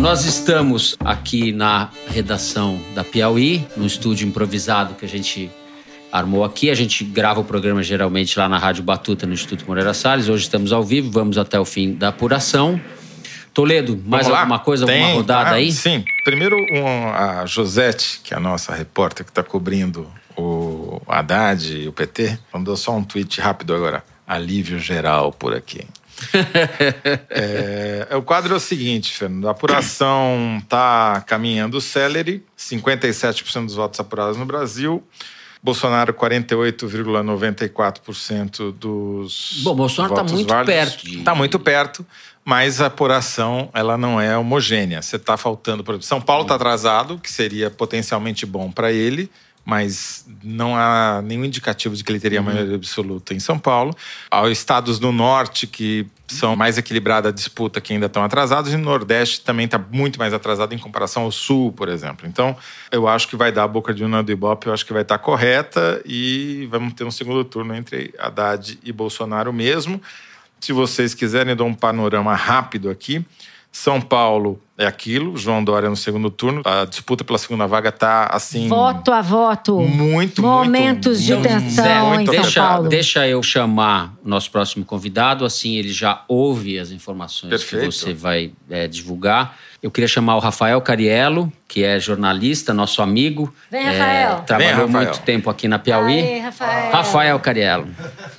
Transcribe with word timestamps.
nós 0.00 0.24
estamos 0.24 0.96
aqui 1.04 1.52
na 1.52 1.90
redação 2.08 2.80
da 2.94 3.04
Piauí, 3.04 3.66
no 3.76 3.86
estúdio 3.86 4.26
improvisado 4.26 4.94
que 4.94 5.04
a 5.04 5.08
gente 5.08 5.50
armou 6.10 6.42
aqui. 6.42 6.70
A 6.70 6.74
gente 6.74 7.04
grava 7.04 7.40
o 7.40 7.44
programa 7.44 7.82
geralmente 7.82 8.38
lá 8.38 8.48
na 8.48 8.56
Rádio 8.56 8.82
Batuta, 8.82 9.26
no 9.26 9.34
Instituto 9.34 9.66
Moreira 9.66 9.92
Salles. 9.92 10.26
Hoje 10.28 10.44
estamos 10.44 10.72
ao 10.72 10.82
vivo, 10.82 11.10
vamos 11.10 11.36
até 11.36 11.60
o 11.60 11.66
fim 11.66 11.92
da 11.92 12.08
apuração. 12.08 12.80
Toledo, 13.52 13.92
mais 14.06 14.24
Vamos 14.24 14.28
lá? 14.28 14.40
alguma 14.40 14.58
coisa, 14.60 14.86
Tem, 14.86 15.02
alguma 15.02 15.16
rodada 15.16 15.50
tá? 15.50 15.56
aí? 15.56 15.70
Sim. 15.70 16.02
Primeiro, 16.24 16.56
um, 16.56 17.08
a 17.08 17.44
Josete, 17.44 18.20
que 18.24 18.32
é 18.32 18.38
a 18.38 18.40
nossa 18.40 18.74
repórter 18.74 19.26
que 19.26 19.30
está 19.30 19.42
cobrindo 19.42 20.06
o 20.34 21.02
Haddad 21.06 21.76
e 21.76 21.86
o 21.86 21.92
PT, 21.92 22.38
mandou 22.54 22.74
só 22.74 22.96
um 22.96 23.04
tweet 23.04 23.38
rápido 23.38 23.74
agora. 23.74 24.02
Alívio 24.26 24.78
geral 24.78 25.30
por 25.30 25.52
aqui. 25.52 25.86
é, 27.30 28.08
o 28.16 28.22
quadro 28.22 28.54
é 28.54 28.56
o 28.56 28.60
seguinte, 28.60 29.12
Fernando. 29.12 29.48
A 29.48 29.52
apuração 29.52 30.58
está 30.62 31.22
caminhando 31.26 31.80
celery, 31.80 32.44
57% 32.58 33.66
dos 33.66 33.74
votos 33.74 33.98
apurados 34.00 34.36
no 34.36 34.44
Brasil. 34.44 35.02
Bolsonaro, 35.62 36.14
48,94% 36.14 38.72
dos 38.72 39.60
Bom, 39.62 39.74
Bolsonaro 39.74 40.14
tá 40.14 40.20
votos 40.22 40.32
muito 40.32 40.48
válidos. 40.48 40.74
perto 40.74 41.04
de- 41.06 41.18
Está 41.18 41.34
muito 41.34 41.58
perto, 41.58 42.06
mas 42.44 42.80
a 42.80 42.86
apuração 42.86 43.68
ela 43.74 43.98
não 43.98 44.18
é 44.20 44.36
homogênea. 44.38 45.02
Você 45.02 45.16
está 45.16 45.36
faltando. 45.36 45.84
Por 45.84 45.92
exemplo, 45.92 46.06
São 46.06 46.20
Paulo 46.20 46.42
está 46.42 46.54
atrasado, 46.54 47.18
que 47.18 47.30
seria 47.30 47.68
potencialmente 47.70 48.46
bom 48.46 48.70
para 48.72 48.90
ele, 48.90 49.30
mas 49.64 50.26
não 50.42 50.76
há 50.76 51.22
nenhum 51.22 51.44
indicativo 51.44 51.94
de 51.94 52.02
que 52.02 52.10
ele 52.10 52.20
teria 52.20 52.42
maioria 52.42 52.74
absoluta 52.74 53.34
em 53.34 53.40
São 53.40 53.58
Paulo. 53.58 53.94
Há 54.30 54.48
estados 54.48 54.98
do 54.98 55.12
norte 55.12 55.66
que 55.66 56.06
são 56.26 56.54
mais 56.56 56.78
equilibrada 56.78 57.28
a 57.28 57.32
disputa, 57.32 57.80
que 57.80 57.92
ainda 57.92 58.06
estão 58.06 58.22
atrasados, 58.22 58.72
e 58.72 58.76
no 58.76 58.84
Nordeste 58.84 59.40
também 59.40 59.66
está 59.66 59.78
muito 59.78 60.18
mais 60.18 60.32
atrasado 60.32 60.74
em 60.74 60.78
comparação 60.78 61.24
ao 61.24 61.32
Sul, 61.32 61.72
por 61.72 61.88
exemplo. 61.88 62.26
Então, 62.26 62.56
eu 62.90 63.08
acho 63.08 63.28
que 63.28 63.36
vai 63.36 63.50
dar 63.50 63.64
a 63.64 63.68
boca 63.68 63.92
de 63.92 64.02
urna 64.02 64.22
do 64.22 64.32
Ibope, 64.32 64.68
eu 64.68 64.72
acho 64.72 64.86
que 64.86 64.92
vai 64.92 65.02
estar 65.02 65.18
correta 65.18 66.00
e 66.04 66.68
vamos 66.70 66.94
ter 66.94 67.04
um 67.04 67.10
segundo 67.10 67.44
turno 67.44 67.74
entre 67.74 68.14
Haddad 68.18 68.78
e 68.82 68.92
Bolsonaro 68.92 69.52
mesmo. 69.52 70.00
Se 70.60 70.72
vocês 70.72 71.14
quiserem, 71.14 71.50
eu 71.50 71.56
dou 71.56 71.66
um 71.66 71.74
panorama 71.74 72.34
rápido 72.34 72.90
aqui. 72.90 73.24
São 73.72 74.00
Paulo 74.00 74.60
é 74.76 74.84
aquilo, 74.86 75.36
João 75.36 75.62
Dória 75.62 75.88
no 75.88 75.96
segundo 75.96 76.28
turno. 76.30 76.62
A 76.64 76.84
disputa 76.84 77.22
pela 77.22 77.38
segunda 77.38 77.66
vaga 77.66 77.90
está 77.90 78.24
assim. 78.32 78.66
Voto 78.66 79.12
a 79.12 79.20
voto. 79.22 79.78
Muito, 79.80 80.42
Momentos 80.42 81.18
muito, 81.18 81.24
de 81.26 81.34
muito, 81.34 81.48
tensão 81.48 82.08
muito 82.08 82.22
em 82.22 82.26
São 82.34 82.42
deixa, 82.42 82.60
Paulo. 82.66 82.88
deixa 82.88 83.28
eu 83.28 83.42
chamar 83.42 84.14
o 84.24 84.28
nosso 84.28 84.50
próximo 84.50 84.84
convidado, 84.84 85.44
assim 85.44 85.76
ele 85.76 85.92
já 85.92 86.24
ouve 86.26 86.78
as 86.78 86.90
informações 86.90 87.50
Perfeito. 87.50 87.90
que 87.90 87.92
você 87.96 88.12
vai 88.14 88.52
é, 88.68 88.88
divulgar. 88.88 89.56
Eu 89.82 89.90
queria 89.90 90.08
chamar 90.08 90.36
o 90.36 90.40
Rafael 90.40 90.78
Cariello, 90.82 91.50
que 91.66 91.82
é 91.82 91.98
jornalista, 91.98 92.74
nosso 92.74 93.00
amigo. 93.00 93.54
Vem, 93.70 93.80
É, 93.86 93.90
Rafael. 93.98 94.40
trabalhou 94.42 94.74
Vem, 94.74 94.86
Rafael. 94.86 95.04
muito 95.06 95.20
tempo 95.22 95.48
aqui 95.48 95.68
na 95.68 95.78
Piauí. 95.78 96.20
Aê, 96.20 96.38
Rafael. 96.40 96.92
Rafael 96.92 97.40
Cariello. 97.40 97.88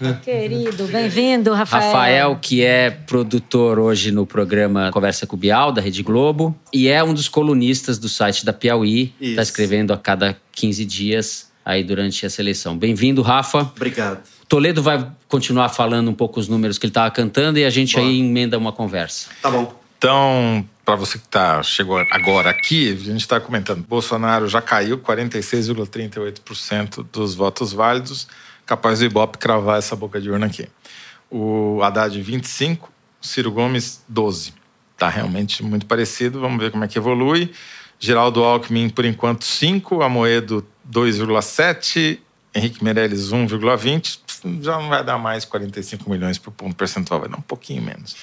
Querido, 0.23 0.87
bem-vindo, 0.87 1.53
Rafael. 1.53 1.83
Rafael, 1.83 2.39
que 2.41 2.63
é 2.63 2.89
produtor 2.89 3.77
hoje 3.79 4.11
no 4.11 4.25
programa 4.25 4.89
Conversa 4.91 5.27
com 5.27 5.35
o 5.35 5.39
Bial, 5.39 5.71
da 5.71 5.79
Rede 5.81 6.01
Globo, 6.01 6.57
e 6.73 6.87
é 6.87 7.03
um 7.03 7.13
dos 7.13 7.29
colunistas 7.29 7.99
do 7.99 8.09
site 8.09 8.43
da 8.45 8.51
Piauí. 8.51 9.13
Está 9.21 9.41
escrevendo 9.41 9.93
a 9.93 9.97
cada 9.97 10.37
15 10.53 10.85
dias 10.85 11.51
aí 11.63 11.83
durante 11.83 12.25
essa 12.25 12.41
eleição. 12.41 12.77
Bem-vindo, 12.77 13.21
Rafa. 13.21 13.71
Obrigado. 13.75 14.21
Toledo 14.47 14.81
vai 14.81 15.05
continuar 15.27 15.67
falando 15.69 16.09
um 16.09 16.13
pouco 16.13 16.39
os 16.39 16.47
números 16.47 16.77
que 16.77 16.85
ele 16.85 16.91
estava 16.91 17.11
cantando 17.11 17.59
e 17.59 17.65
a 17.65 17.69
gente 17.69 17.99
aí 17.99 18.19
emenda 18.19 18.57
uma 18.57 18.71
conversa. 18.71 19.27
Tá 19.41 19.51
bom. 19.51 19.73
Então, 19.97 20.65
para 20.83 20.95
você 20.95 21.19
que 21.19 21.27
tá, 21.27 21.61
chegou 21.61 21.99
agora 22.11 22.49
aqui, 22.49 22.91
a 22.91 22.95
gente 22.95 23.21
está 23.21 23.39
comentando. 23.39 23.85
Bolsonaro 23.87 24.47
já 24.47 24.61
caiu 24.61 24.97
46,38% 24.97 27.05
dos 27.13 27.35
votos 27.35 27.71
válidos, 27.71 28.27
capaz 28.65 28.99
do 28.99 29.05
Ibope 29.05 29.37
cravar 29.37 29.77
essa 29.79 29.95
boca 29.95 30.19
de 30.19 30.29
urna 30.29 30.45
aqui. 30.45 30.67
O 31.29 31.81
Haddad, 31.81 32.17
25%, 32.21 32.79
Ciro 33.21 33.51
Gomes, 33.51 34.01
12%. 34.11 34.53
Tá 34.97 35.09
realmente 35.09 35.63
muito 35.63 35.87
parecido, 35.87 36.39
vamos 36.39 36.61
ver 36.61 36.71
como 36.71 36.83
é 36.83 36.87
que 36.87 36.97
evolui. 36.97 37.51
Geraldo 37.99 38.43
Alckmin, 38.43 38.89
por 38.89 39.05
enquanto, 39.05 39.43
5%, 39.43 40.03
Amoedo, 40.03 40.65
2,7%, 40.91 42.19
Henrique 42.53 42.83
Meirelles, 42.83 43.31
1,20%. 43.31 44.61
Já 44.61 44.77
não 44.77 44.89
vai 44.89 45.03
dar 45.03 45.17
mais 45.17 45.45
45 45.45 46.09
milhões 46.09 46.37
por 46.37 46.51
ponto 46.51 46.75
percentual, 46.75 47.21
vai 47.21 47.29
dar 47.29 47.37
um 47.37 47.41
pouquinho 47.41 47.81
menos. 47.81 48.15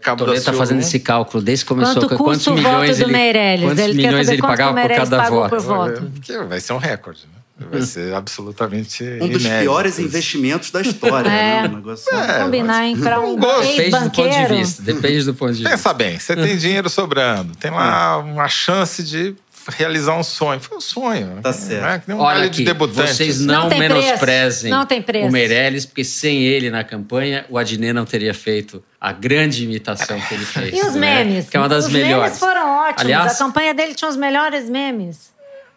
Cabo 0.00 0.24
Toledo 0.24 0.38
está 0.38 0.52
fazendo 0.52 0.80
esse 0.80 0.98
cálculo 0.98 1.42
desde 1.42 1.64
que 1.64 1.68
começou. 1.68 1.94
Quanto 1.94 2.16
com 2.16 2.24
custa 2.24 2.50
o 2.50 2.56
voto 2.56 2.68
milhões 2.68 2.98
do 2.98 3.04
ele, 3.04 3.12
Meirelles? 3.12 3.66
Quantos 3.66 3.84
Ele 3.84 3.92
quer 3.92 4.08
milhões 4.08 4.26
saber 4.26 4.36
ele 4.36 4.42
pagava 4.42 4.78
o 4.78 4.82
por 4.82 4.96
cada 4.96 5.30
voto? 5.30 5.50
por 5.50 5.60
voto. 5.60 6.10
Porque 6.12 6.38
vai 6.38 6.60
ser 6.60 6.72
um 6.72 6.78
recorde, 6.78 7.22
né? 7.32 7.39
Vai 7.70 7.82
ser 7.82 8.14
absolutamente 8.14 9.04
Um 9.20 9.28
dos 9.28 9.42
inédito. 9.44 9.60
piores 9.62 9.98
investimentos 9.98 10.70
da 10.70 10.80
história, 10.80 11.28
É. 11.28 11.62
né? 11.62 11.68
Um 11.68 11.76
negócio... 11.76 12.06
Combinar, 12.42 12.86
hein? 12.86 12.96
Pra 12.98 13.20
um. 13.20 13.36
Depende 13.38 13.90
do 13.90 14.10
ponto 14.10 14.30
de 14.30 14.46
vista. 14.56 14.82
Depende 14.82 15.24
do 15.24 15.34
ponto 15.34 15.52
de 15.52 15.58
vista. 15.58 15.70
Pensa 15.70 15.92
bem, 15.92 16.18
você 16.18 16.34
tem 16.34 16.56
dinheiro 16.56 16.88
sobrando, 16.88 17.54
tem 17.56 17.70
lá 17.70 18.16
uma 18.18 18.48
chance 18.48 19.02
de 19.02 19.34
realizar 19.68 20.16
um 20.16 20.22
sonho. 20.22 20.58
Foi 20.60 20.78
um 20.78 20.80
sonho. 20.80 21.26
né? 21.34 21.40
Tá 21.42 21.52
certo. 21.52 21.84
É 21.84 22.02
nem 22.06 22.16
um 22.16 22.20
Olha 22.20 22.34
baile 22.38 22.50
de 22.50 22.62
aqui, 22.62 22.64
debutante. 22.64 23.14
vocês 23.14 23.40
Não 23.40 23.68
não, 23.68 23.78
menosprezem. 23.78 24.70
Não 24.70 24.86
o 25.26 25.30
Meirelles, 25.30 25.84
porque 25.84 26.02
sem 26.04 26.42
ele 26.42 26.70
na 26.70 26.82
campanha, 26.82 27.44
o 27.48 27.58
Adnet 27.58 27.92
não 27.92 28.04
teria 28.06 28.32
feito 28.34 28.82
a 29.00 29.12
grande 29.12 29.64
imitação 29.64 30.18
que 30.20 30.34
ele 30.34 30.44
fez. 30.44 30.72
E 30.74 30.86
os 30.86 30.94
né? 30.94 31.24
memes? 31.24 31.48
Que 31.50 31.56
é 31.56 31.60
uma 31.60 31.68
das 31.68 31.86
os 31.86 31.92
melhores. 31.92 32.22
memes 32.24 32.38
foram 32.38 32.68
ótimos. 32.78 33.02
Aliás, 33.02 33.34
a 33.34 33.38
campanha 33.38 33.74
dele 33.74 33.94
tinha 33.94 34.08
os 34.08 34.16
melhores 34.16 34.68
memes. 34.68 35.30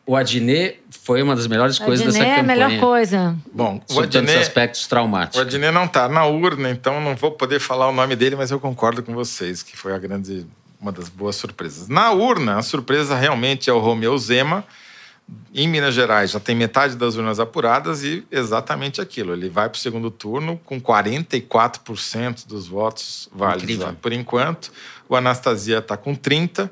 o 0.05 0.15
Adnet 0.15 0.79
foi 1.03 1.21
uma 1.21 1.35
das 1.35 1.47
melhores 1.47 1.81
A 1.81 1.85
coisas 1.85 2.05
dessa 2.05 2.17
Diné 2.17 2.29
é 2.29 2.33
a 2.33 2.37
campanha. 2.37 2.67
melhor 2.67 2.79
coisa. 2.79 3.35
Bom, 3.53 3.81
o 3.89 3.93
Sob 3.93 4.07
tantos 4.07 4.29
Adnet, 4.31 4.41
aspectos 4.41 4.85
o 4.85 4.89
traumáticos. 4.89 5.41
Adnet 5.41 5.73
não 5.73 5.83
está 5.83 6.07
na 6.07 6.25
urna, 6.25 6.69
então 6.69 7.01
não 7.01 7.13
vou 7.13 7.31
poder 7.31 7.59
falar 7.59 7.89
o 7.89 7.91
nome 7.91 8.15
dele, 8.15 8.37
mas 8.37 8.51
eu 8.51 8.59
concordo 8.59 9.03
com 9.03 9.13
vocês, 9.13 9.61
que 9.61 9.75
foi 9.75 9.93
a 9.93 9.97
grande, 9.97 10.45
uma 10.79 10.93
das 10.93 11.09
boas 11.09 11.35
surpresas. 11.35 11.89
Na 11.89 12.11
urna, 12.11 12.57
a 12.57 12.61
surpresa 12.61 13.17
realmente 13.17 13.69
é 13.69 13.73
o 13.73 13.79
Romeu 13.79 14.17
Zema. 14.17 14.63
Em 15.53 15.67
Minas 15.67 15.93
Gerais 15.93 16.31
já 16.31 16.39
tem 16.39 16.55
metade 16.55 16.95
das 16.95 17.15
urnas 17.15 17.37
apuradas 17.37 18.03
e 18.03 18.25
exatamente 18.31 19.01
aquilo. 19.01 19.33
Ele 19.33 19.49
vai 19.49 19.67
para 19.67 19.77
o 19.77 19.79
segundo 19.79 20.09
turno 20.09 20.59
com 20.65 20.79
44% 20.79 22.47
dos 22.47 22.67
votos 22.67 23.29
válidos 23.33 23.63
Incrível. 23.75 23.95
por 24.01 24.13
enquanto. 24.13 24.71
O 25.09 25.15
Anastasia 25.15 25.79
está 25.79 25.97
com 25.97 26.15
30% 26.15 26.69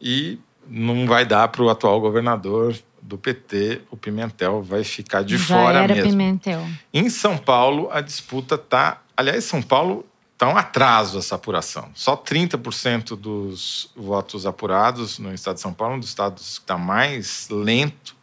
e 0.00 0.38
não 0.68 1.06
vai 1.06 1.24
dar 1.24 1.48
para 1.48 1.62
o 1.62 1.70
atual 1.70 2.00
governador 2.00 2.76
do 3.10 3.18
PT, 3.18 3.80
o 3.90 3.96
Pimentel, 3.96 4.62
vai 4.62 4.84
ficar 4.84 5.24
de 5.24 5.36
Já 5.36 5.56
fora 5.56 5.80
era 5.80 5.94
mesmo. 5.94 6.10
Pimentel. 6.10 6.64
Em 6.94 7.10
São 7.10 7.36
Paulo, 7.36 7.88
a 7.90 8.00
disputa 8.00 8.54
está. 8.54 9.02
Aliás, 9.16 9.44
São 9.44 9.60
Paulo 9.60 10.06
está 10.32 10.48
um 10.48 10.56
atraso 10.56 11.18
essa 11.18 11.34
apuração. 11.34 11.90
Só 11.92 12.16
30% 12.16 13.16
dos 13.16 13.90
votos 13.96 14.46
apurados 14.46 15.18
no 15.18 15.34
estado 15.34 15.56
de 15.56 15.60
São 15.60 15.72
Paulo, 15.72 15.96
um 15.96 15.98
dos 15.98 16.08
estados 16.08 16.58
que 16.58 16.64
está 16.64 16.78
mais 16.78 17.48
lento 17.50 18.14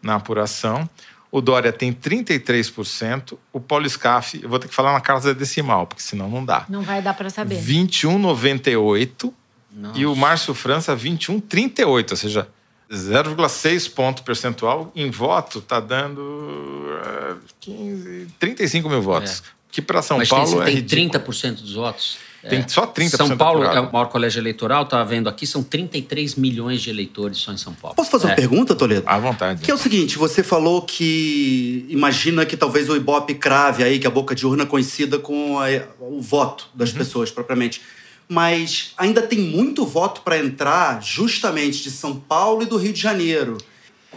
na 0.00 0.14
apuração. 0.14 0.88
O 1.30 1.40
Dória 1.40 1.72
tem 1.72 1.92
33%. 1.92 3.36
O 3.52 3.60
Paulo 3.60 3.90
Scaff, 3.90 4.40
eu 4.40 4.48
vou 4.48 4.60
ter 4.60 4.68
que 4.68 4.74
falar 4.74 4.92
na 4.92 5.00
casa 5.00 5.34
decimal, 5.34 5.88
porque 5.88 6.04
senão 6.04 6.30
não 6.30 6.44
dá. 6.44 6.64
Não 6.68 6.82
vai 6.82 7.02
dar 7.02 7.14
pra 7.14 7.28
saber. 7.28 7.60
21,98. 7.60 9.32
Nossa. 9.72 9.98
E 9.98 10.06
o 10.06 10.14
Márcio 10.14 10.54
França, 10.54 10.96
21,38. 10.96 12.12
Ou 12.12 12.16
seja, 12.16 12.48
0,6 12.90 13.90
ponto 13.92 14.22
percentual 14.22 14.92
em 14.94 15.10
voto 15.10 15.58
está 15.58 15.80
dando 15.80 16.86
eh, 17.04 17.34
15, 17.60 18.26
35 18.38 18.88
mil 18.88 19.02
votos. 19.02 19.42
Que 19.70 19.82
para 19.82 20.00
São 20.00 20.16
Mas 20.18 20.28
Paulo 20.28 20.46
tem, 20.52 20.60
é 20.60 20.64
tem 20.66 20.74
ridículo. 20.76 21.24
30% 21.24 21.60
dos 21.60 21.74
votos. 21.74 22.16
Tem 22.48 22.60
É. 22.60 22.68
só 22.68 22.86
30% 22.86 23.16
São 23.16 23.36
Paulo 23.36 23.64
é 23.64 23.80
o 23.80 23.92
maior 23.92 24.06
colégio 24.06 24.38
eleitoral, 24.40 24.84
estava 24.84 25.04
vendo 25.04 25.28
aqui, 25.28 25.44
são 25.46 25.62
33 25.64 26.36
milhões 26.36 26.80
de 26.80 26.88
eleitores 26.90 27.38
só 27.38 27.52
em 27.52 27.56
São 27.56 27.74
Paulo. 27.74 27.96
Posso 27.96 28.08
fazer 28.10 28.26
uma 28.26 28.32
É. 28.32 28.36
pergunta, 28.36 28.74
Toledo? 28.74 29.02
À 29.04 29.18
vontade. 29.18 29.62
Que 29.62 29.70
é 29.70 29.74
o 29.74 29.78
seguinte, 29.78 30.16
você 30.16 30.42
falou 30.44 30.82
que 30.82 31.84
imagina 31.88 32.46
que 32.46 32.56
talvez 32.56 32.88
o 32.88 32.94
Ibope 32.96 33.34
crave 33.34 33.82
aí, 33.82 33.98
que 33.98 34.06
a 34.06 34.10
boca 34.10 34.34
de 34.34 34.46
urna 34.46 34.64
coincida 34.64 35.18
com 35.18 35.58
a- 35.58 35.66
o 36.00 36.22
voto 36.22 36.68
das 36.72 36.92
Uhum. 36.92 36.98
pessoas 36.98 37.30
propriamente. 37.32 37.82
Mas 38.28 38.92
ainda 38.96 39.22
tem 39.22 39.38
muito 39.38 39.84
voto 39.86 40.22
para 40.22 40.38
entrar 40.38 41.00
justamente 41.02 41.82
de 41.82 41.90
São 41.90 42.16
Paulo 42.18 42.62
e 42.62 42.66
do 42.66 42.76
Rio 42.76 42.92
de 42.92 43.00
Janeiro. 43.00 43.56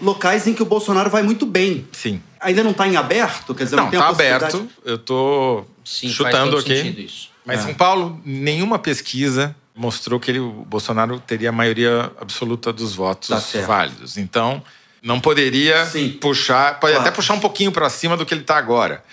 Locais 0.01 0.47
em 0.47 0.53
que 0.53 0.63
o 0.63 0.65
Bolsonaro 0.65 1.09
vai 1.09 1.21
muito 1.21 1.45
bem. 1.45 1.85
Sim. 1.91 2.21
Ainda 2.39 2.63
não 2.63 2.71
está 2.71 2.87
em 2.87 2.95
aberto? 2.95 3.53
Quer 3.53 3.65
dizer, 3.65 3.75
não, 3.75 3.83
Não, 3.83 3.91
tem 3.91 3.99
tá 3.99 4.07
aberto. 4.07 4.67
Eu 4.83 5.67
faz 5.85 6.13
chutando 6.13 6.57
aqui. 6.57 7.07
Mas 7.45 7.59
É. 7.59 7.63
São 7.63 7.73
Paulo, 7.73 8.19
nenhuma 8.23 8.79
pesquisa 8.79 9.55
mostrou 9.75 10.19
que 10.19 10.31
ele, 10.31 10.39
o 10.39 10.51
Bolsonaro 10.67 11.19
teria 11.19 11.49
a 11.49 11.51
maioria 11.51 12.11
absoluta 12.19 12.71
dos 12.73 12.93
votos 12.95 13.29
Tá 13.29 13.61
válidos. 13.61 14.17
Então, 14.17 14.61
não 15.01 15.19
poderia 15.19 15.85
Sim. 15.85 16.11
puxar, 16.11 16.79
pode 16.79 16.93
Claro. 16.93 17.07
até 17.07 17.15
puxar 17.15 17.33
um 17.33 17.39
pouquinho 17.39 17.71
para 17.71 17.89
cima 17.89 18.17
do 18.17 18.25
que 18.25 18.33
ele 18.33 18.41
está 18.41 18.57
agora. 18.57 19.03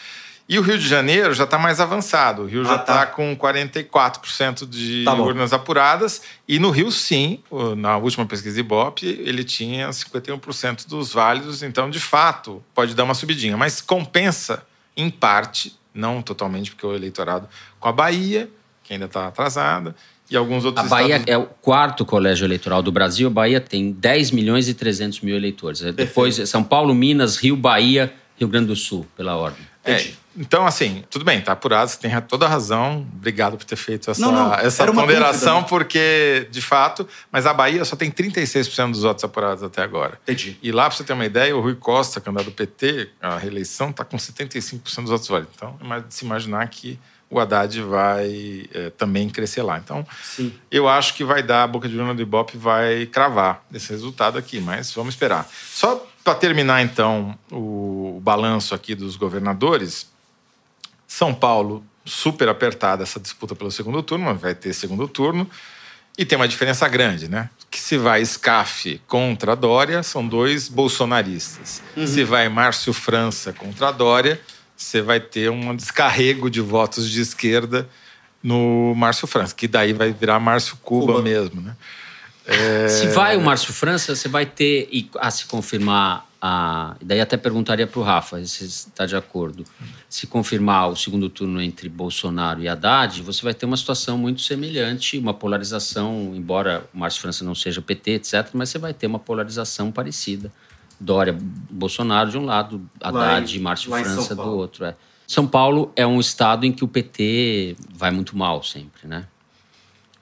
E 0.49 0.59
o 0.59 0.63
Rio 0.63 0.79
de 0.79 0.87
Janeiro 0.87 1.35
já 1.35 1.43
está 1.45 1.59
mais 1.59 1.81
avançado. 1.81 2.43
O 2.43 2.47
Rio 2.47 2.65
já 2.65 2.75
Ah, 2.75 2.79
tá. 2.79 2.93
está 3.03 3.07
com 3.07 3.37
44% 3.37 4.65
de 4.69 5.05
Tá 5.05 5.15
urnas 5.15 5.53
apuradas. 5.53 6.23
E 6.47 6.59
no 6.59 6.71
Rio, 6.71 6.91
sim, 6.93 7.41
na 7.77 7.97
última 7.97 8.25
pesquisa 8.27 8.61
Ibope, 8.61 9.07
ele 9.07 9.43
tinha 9.45 9.89
51% 9.93 10.87
dos 10.89 11.13
válidos. 11.13 11.63
Então, 11.63 11.91
de 11.91 11.99
fato, 12.01 12.63
pode 12.75 12.95
dar 12.95 13.05
uma 13.05 13.15
subidinha. 13.15 13.57
Mas 13.57 13.81
compensa, 13.81 14.63
em 14.97 15.11
parte, 15.11 15.77
não 15.93 16.23
totalmente, 16.23 16.71
porque 16.71 16.87
o 16.87 16.95
eleitorado, 16.95 17.49
com 17.81 17.89
a 17.89 17.93
Bahia, 17.93 18.49
que 18.85 18.93
ainda 18.93 19.07
está 19.07 19.27
atrasada, 19.27 19.97
e 20.31 20.37
alguns 20.37 20.65
A 20.65 20.69
outros 20.69 20.89
Bahia 20.89 21.17
estados. 21.17 21.27
é 21.29 21.37
o 21.37 21.47
quarto 21.47 22.05
colégio 22.05 22.45
eleitoral 22.45 22.83
do 22.83 22.91
Brasil. 22.93 23.29
A 23.29 23.31
Bahia 23.31 23.61
tem 23.61 23.93
10 23.93 24.31
milhões 24.33 24.69
e 24.69 24.75
300 24.75 25.21
mil 25.23 25.37
eleitores. 25.37 25.81
Depois, 25.95 26.37
São 26.49 26.63
Paulo, 26.65 26.95
Minas, 26.95 27.37
Rio, 27.37 27.57
Bahia, 27.57 28.13
Rio 28.39 28.49
Grande 28.49 28.67
do 28.67 28.77
Sul, 28.77 29.07
pela 29.17 29.37
ordem. 29.37 29.67
É, 29.85 30.05
então, 30.37 30.67
assim, 30.67 31.05
tudo 31.09 31.25
bem, 31.25 31.41
tá 31.41 31.53
apurado, 31.53 31.91
você 31.91 31.99
tem 31.99 32.11
toda 32.23 32.45
a 32.45 32.49
razão. 32.49 33.07
Obrigado 33.15 33.57
por 33.57 33.65
ter 33.65 33.77
feito 33.77 34.11
essa, 34.11 34.21
Não, 34.21 34.33
não, 34.33 34.55
essa 34.55 34.85
ponderação, 34.93 35.55
dúvida, 35.55 35.69
porque, 35.69 36.49
de 36.51 36.61
fato, 36.61 37.09
mas 37.31 37.47
a 37.47 37.55
Bahia 37.55 37.85
só 37.85 37.97
tem 37.97 38.11
36% 38.11 38.91
dos 38.91 39.03
votos 39.03 39.25
apurados 39.25 39.63
até 39.63 39.83
agora. 39.83 40.19
Entendi. 40.25 40.59
E 40.63 40.73
lá, 40.73 40.89
para 40.89 40.97
você 40.97 41.05
ter 41.05 41.13
uma 41.13 41.25
ideia, 41.25 41.57
o 41.57 41.61
Rui 41.61 41.77
Costa, 41.77 42.21
candidato 42.21 42.47
do 42.47 42.53
PT, 42.53 43.11
a 43.21 43.39
reeleição, 43.39 43.91
está 43.91 44.05
com 44.05 44.17
75% 44.17 45.03
dos 45.03 45.11
votos 45.11 45.29
válidos. 45.29 45.55
Então, 45.57 45.79
é 45.81 45.85
mais 45.85 46.07
de 46.07 46.13
se 46.13 46.25
imaginar 46.25 46.69
que 46.69 46.99
o 47.31 47.41
Haddad 47.41 47.81
vai 47.83 48.69
eh, 48.73 48.91
também 48.97 49.29
crescer 49.29 49.63
lá. 49.63 49.79
Então, 49.79 50.07
Sim. 50.23 50.53
eu 50.71 50.89
acho 50.89 51.15
que 51.15 51.25
vai 51.25 51.43
dar, 51.43 51.65
a 51.65 51.67
boca 51.67 51.89
de 51.89 51.99
urna 51.99 52.15
do 52.15 52.23
Ibope 52.23 52.57
vai 52.57 53.07
cravar 53.07 53.65
esse 53.73 53.91
resultado 53.91 54.39
aqui, 54.39 54.61
mas 54.61 54.93
vamos 54.93 55.15
esperar. 55.15 55.49
Só 55.73 56.07
para 56.27 56.35
terminar, 56.35 56.83
então, 56.83 57.39
o, 57.53 58.19
balanço 58.21 58.75
aqui 58.75 58.97
dos 58.97 59.15
governadores, 59.15 60.11
São 61.07 61.33
Paulo, 61.33 61.85
super 62.05 62.49
apertada 62.49 63.05
essa 63.05 63.21
disputa 63.21 63.55
pelo 63.55 63.71
segundo 63.71 64.03
turno, 64.03 64.35
vai 64.35 64.53
ter 64.53 64.73
segundo 64.73 65.07
turno, 65.07 65.49
e 66.19 66.25
tem 66.25 66.35
uma 66.35 66.49
diferença 66.49 66.89
grande, 66.89 67.29
né? 67.29 67.49
Que 67.71 67.79
se 67.79 67.97
vai 67.97 68.25
Scaf 68.25 69.01
contra 69.07 69.55
Dória, 69.55 70.03
são 70.03 70.27
dois 70.27 70.69
bolsonaristas. 70.69 71.81
Se 72.09 72.25
vai 72.25 72.49
Márcio 72.49 72.93
França 72.93 73.53
contra 73.53 73.93
Dória, 73.93 74.41
você 74.77 75.01
vai 75.01 75.21
ter 75.21 75.49
um 75.49 75.77
descarrego 75.77 76.51
de 76.51 76.61
votos 76.61 77.09
de 77.09 77.21
esquerda 77.21 77.89
no 78.43 78.95
Márcio 78.97 79.29
França, 79.29 79.55
que 79.55 79.69
daí 79.69 79.93
vai 79.93 80.13
virar 80.13 80.41
Márcio 80.41 80.77
Cuba, 80.83 81.13
Cuba. 81.13 81.23
mesmo, 81.23 81.61
né? 81.61 81.77
Se 82.89 83.09
vai 83.09 83.37
o 83.37 83.41
Márcio 83.41 83.73
França, 83.73 84.15
você 84.15 84.29
vai 84.29 84.47
ter, 84.47 84.89
e 84.93 85.11
a 85.19 85.31
se 85.31 85.47
confirmar, 85.47 86.27
a, 86.41 86.95
e 87.01 87.05
daí 87.05 87.21
até 87.21 87.37
perguntaria 87.37 87.87
para 87.87 87.99
o 87.99 88.03
Rafa 88.03 88.45
se 88.45 88.65
está 88.65 89.05
de 89.05 89.17
acordo. 89.17 89.65
Se 90.09 90.27
confirmar 90.27 90.91
o 90.91 90.97
segundo 90.97 91.29
turno 91.29 91.61
entre 91.61 91.89
Bolsonaro 91.89 92.61
e 92.63 92.69
Haddad, 92.69 93.23
você 93.23 93.43
vai 93.43 93.53
ter 93.53 93.67
uma 93.67 93.77
situação 93.77 94.17
muito 94.17 94.43
semelhante, 94.43 95.19
uma 95.19 95.35
polarização, 95.35 96.33
embora 96.35 96.89
o 96.95 96.99
Márcio 96.99 97.23
França 97.23 97.45
não 97.45 97.55
seja 97.55 97.83
PT, 97.83 98.11
etc., 98.13 98.49
mas 98.53 98.69
você 98.69 98.79
vai 98.79 98.95
ter 98.95 99.07
uma 99.07 99.19
polarização 99.19 99.91
parecida. 99.91 100.53
Dória, 100.99 101.37
Bolsonaro 101.71 102.31
de 102.31 102.39
um 102.39 102.45
lado, 102.45 102.89
Haddad 103.01 103.57
e 103.57 103.61
Márcio 103.61 103.91
França 103.91 104.35
do 104.35 104.43
outro. 104.43 104.85
É. 104.85 104.95
São 105.27 105.47
Paulo 105.47 105.93
é 105.97 106.07
um 106.07 106.21
estado 106.21 106.65
em 106.65 106.73
que 106.73 106.85
o 106.85 106.89
PT 106.89 107.77
vai 107.93 108.11
muito 108.11 108.37
mal 108.37 108.63
sempre, 108.63 109.09
né? 109.09 109.27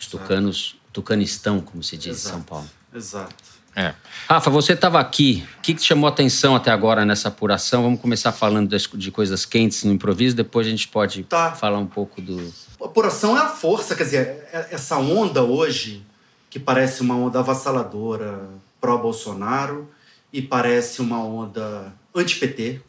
Os 0.00 0.06
tucanos, 0.06 0.76
tucanistão, 0.94 1.60
como 1.60 1.82
se 1.82 1.96
diz 1.98 2.06
em 2.06 2.10
Exato. 2.10 2.28
São 2.36 2.42
Paulo. 2.42 2.70
Exato. 2.94 3.34
É. 3.76 3.92
Rafa, 4.28 4.48
você 4.50 4.72
estava 4.74 5.00
aqui. 5.00 5.44
O 5.58 5.60
que, 5.60 5.74
que 5.74 5.80
te 5.80 5.86
chamou 5.86 6.06
a 6.08 6.12
atenção 6.12 6.54
até 6.54 6.70
agora 6.70 7.04
nessa 7.04 7.26
apuração? 7.26 7.82
Vamos 7.82 8.00
começar 8.00 8.30
falando 8.30 8.68
das- 8.70 8.88
de 8.94 9.10
coisas 9.10 9.44
quentes 9.44 9.82
no 9.82 9.92
improviso, 9.92 10.36
depois 10.36 10.64
a 10.66 10.70
gente 10.70 10.86
pode 10.86 11.24
Tá. 11.24 11.50
falar 11.52 11.78
um 11.78 11.86
pouco 11.86 12.22
do. 12.22 12.54
A 12.80 12.84
apuração 12.84 13.36
é 13.36 13.40
a 13.40 13.48
força, 13.48 13.96
quer 13.96 14.04
dizer, 14.04 14.18
é- 14.52 14.68
essa 14.70 14.96
onda 14.98 15.42
hoje, 15.42 16.06
que 16.48 16.60
parece 16.60 17.00
uma 17.02 17.16
onda 17.16 17.40
avassaladora 17.40 18.48
pró-Bolsonaro 18.80 19.90
e 20.32 20.40
parece 20.40 21.00
uma 21.00 21.18
onda 21.18 21.92
anti-PT. 22.14 22.80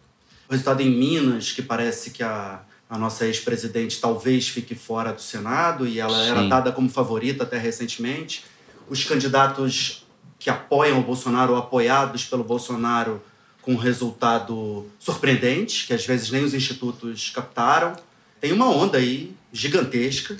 O 0.48 0.52
resultado 0.52 0.81
em 0.81 0.92
Minas, 0.92 1.52
que 1.52 1.63
parece 1.63 2.12
que 2.12 2.22
a, 2.22 2.60
a 2.90 2.98
nossa 2.98 3.26
ex-presidente 3.26 4.00
talvez 4.00 4.48
fique 4.48 4.76
fora 4.76 5.12
do 5.12 5.22
Senado 5.22 5.88
e 5.88 6.00
ela 6.00 6.24
era 6.24 6.42
Sim. 6.42 6.50
dada 6.50 6.72
como 6.72 6.90
favorita 6.90 7.44
até 7.44 7.58
recentemente. 7.58 8.46
Os 8.88 9.04
candidatos 9.04 10.06
que 10.38 10.50
apoiam 10.50 11.00
o 11.00 11.04
Bolsonaro 11.04 11.54
ou 11.54 11.60
apoiados 11.60 12.26
pelo 12.26 12.44
Bolsonaro 12.44 13.22
com 13.62 13.74
um 13.74 13.78
resultado 13.78 14.86
surpreendente, 15.00 15.88
que 15.88 15.94
às 15.94 16.06
vezes 16.06 16.30
nem 16.30 16.44
os 16.44 16.54
institutos 16.54 17.32
captaram. 17.32 17.96
Tem 18.40 18.52
uma 18.52 18.70
onda 18.70 19.00
aí 19.00 19.36
gigantesca 19.52 20.38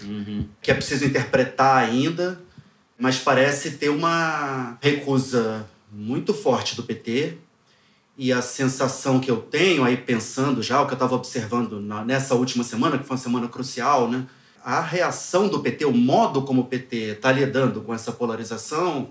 que 0.62 0.69
é 0.69 0.74
preciso 0.75 1.06
interpretar 1.06 1.77
ainda, 1.77 2.39
mas 3.00 3.18
parece 3.18 3.71
ter 3.71 3.89
uma 3.89 4.77
recusa 4.80 5.68
muito 5.91 6.33
forte 6.33 6.75
do 6.75 6.83
PT. 6.83 7.38
E 8.17 8.31
a 8.31 8.41
sensação 8.41 9.19
que 9.19 9.29
eu 9.29 9.38
tenho 9.38 9.83
aí 9.83 9.97
pensando 9.97 10.62
já, 10.63 10.81
o 10.81 10.85
que 10.85 10.94
eu 10.94 10.95
estava 10.95 11.15
observando 11.15 11.81
na- 11.81 12.03
nessa 12.06 12.33
última 12.35 12.63
semana, 12.63 12.97
que 12.97 13.03
foi 13.06 13.15
uma 13.17 13.21
semana 13.21 13.47
crucial, 13.47 14.09
né? 14.09 14.23
A 14.63 14.79
reação 14.81 15.47
do 15.47 15.59
PT, 15.59 15.85
o 15.85 15.91
modo 15.91 16.41
como 16.44 16.62
o 16.62 16.65
PT 16.65 16.95
está 17.13 17.31
lidando 17.31 17.81
com 17.81 17.94
essa 17.94 18.12
polarização 18.12 19.09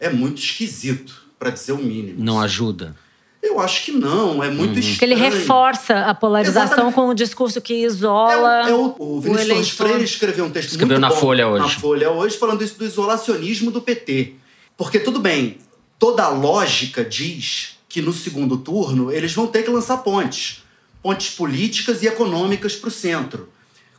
é 0.00 0.08
muito 0.08 0.38
esquisito, 0.40 1.26
para 1.38 1.50
dizer 1.50 1.72
o 1.72 1.78
mínimo. 1.78 2.22
Não 2.24 2.40
ajuda. 2.40 2.94
Eu 3.42 3.60
acho 3.60 3.84
que 3.84 3.92
não, 3.92 4.42
é 4.42 4.48
muito 4.50 4.78
estranho. 4.78 4.94
Porque 4.98 5.04
ele 5.04 5.14
reforça 5.14 6.00
a 6.00 6.14
polarização 6.14 6.64
Exatamente. 6.64 6.94
com 6.94 7.08
o 7.08 7.14
discurso 7.14 7.60
que 7.60 7.74
isola. 7.74 8.66
É, 8.68 8.70
é 8.70 8.74
o, 8.74 8.94
o 8.98 9.20
Vinícius 9.20 9.44
eleitor. 9.50 9.54
Torres 9.54 9.70
Freire 9.70 10.04
escreveu 10.04 10.44
um 10.46 10.50
texto 10.50 10.70
Escreveu 10.70 10.98
muito 10.98 11.00
na 11.00 11.08
bom 11.14 11.20
Folha 11.20 11.46
hoje. 11.48 11.62
Na 11.62 11.80
Folha 11.80 12.10
hoje, 12.10 12.36
falando 12.38 12.62
isso 12.64 12.78
do 12.78 12.84
isolacionismo 12.84 13.70
do 13.70 13.80
PT. 13.80 14.34
Porque, 14.76 14.98
tudo 14.98 15.20
bem, 15.20 15.58
toda 15.98 16.24
a 16.24 16.28
lógica 16.28 17.04
diz 17.04 17.75
que 17.96 18.02
no 18.02 18.12
segundo 18.12 18.58
turno 18.58 19.10
eles 19.10 19.32
vão 19.32 19.46
ter 19.46 19.62
que 19.62 19.70
lançar 19.70 19.96
pontes. 19.96 20.62
Pontes 21.02 21.30
políticas 21.30 22.02
e 22.02 22.06
econômicas 22.06 22.76
para 22.76 22.88
o 22.88 22.90
centro. 22.90 23.48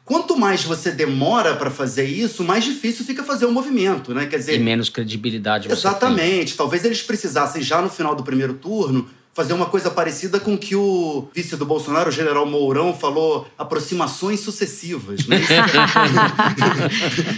Quanto 0.05 0.38
mais 0.38 0.63
você 0.63 0.91
demora 0.91 1.55
para 1.55 1.71
fazer 1.71 2.05
isso, 2.05 2.44
mais 2.44 2.63
difícil 2.63 3.03
fica 3.03 3.23
fazer 3.23 3.47
o 3.47 3.51
movimento, 3.51 4.13
né? 4.13 4.27
Quer 4.27 4.38
dizer, 4.38 4.53
E 4.53 4.59
menos 4.59 4.88
credibilidade 4.89 5.67
você 5.67 5.73
Exatamente. 5.73 6.55
Talvez 6.55 6.85
eles 6.85 7.01
precisassem, 7.01 7.59
já 7.63 7.81
no 7.81 7.89
final 7.89 8.13
do 8.13 8.21
primeiro 8.21 8.53
turno, 8.53 9.09
fazer 9.33 9.53
uma 9.53 9.65
coisa 9.65 9.89
parecida 9.89 10.39
com 10.39 10.53
o 10.53 10.57
que 10.59 10.75
o 10.75 11.27
vice 11.33 11.55
do 11.55 11.65
Bolsonaro, 11.65 12.09
o 12.09 12.11
general 12.11 12.45
Mourão, 12.45 12.94
falou: 12.94 13.47
aproximações 13.57 14.41
sucessivas. 14.41 15.25
Né? 15.25 15.41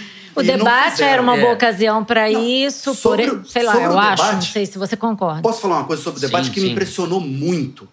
O 0.36 0.42
E 0.42 0.46
debate 0.46 1.02
era 1.04 1.22
uma 1.22 1.36
É. 1.38 1.42
boa 1.42 1.54
ocasião 1.54 2.04
para 2.06 2.30
isso, 2.30 2.94
sobre 2.94 3.28
por, 3.28 3.46
sei 3.48 3.64
lá, 3.64 3.76
eu 3.76 3.92
o 3.92 3.98
acho, 3.98 4.16
debate- 4.24 4.34
não 4.36 4.42
sei 4.42 4.66
se 4.66 4.78
você 4.78 4.96
concorda. 4.96 5.42
Posso 5.42 5.62
falar 5.62 5.78
uma 5.78 5.86
coisa 5.86 6.02
sobre 6.02 6.20
o 6.20 6.22
debate 6.22 6.48
Sim, 6.48 6.52
que 6.52 6.60
me 6.62 6.68
sim. 6.68 6.72
impressionou 6.74 7.20
muito? 7.20 7.88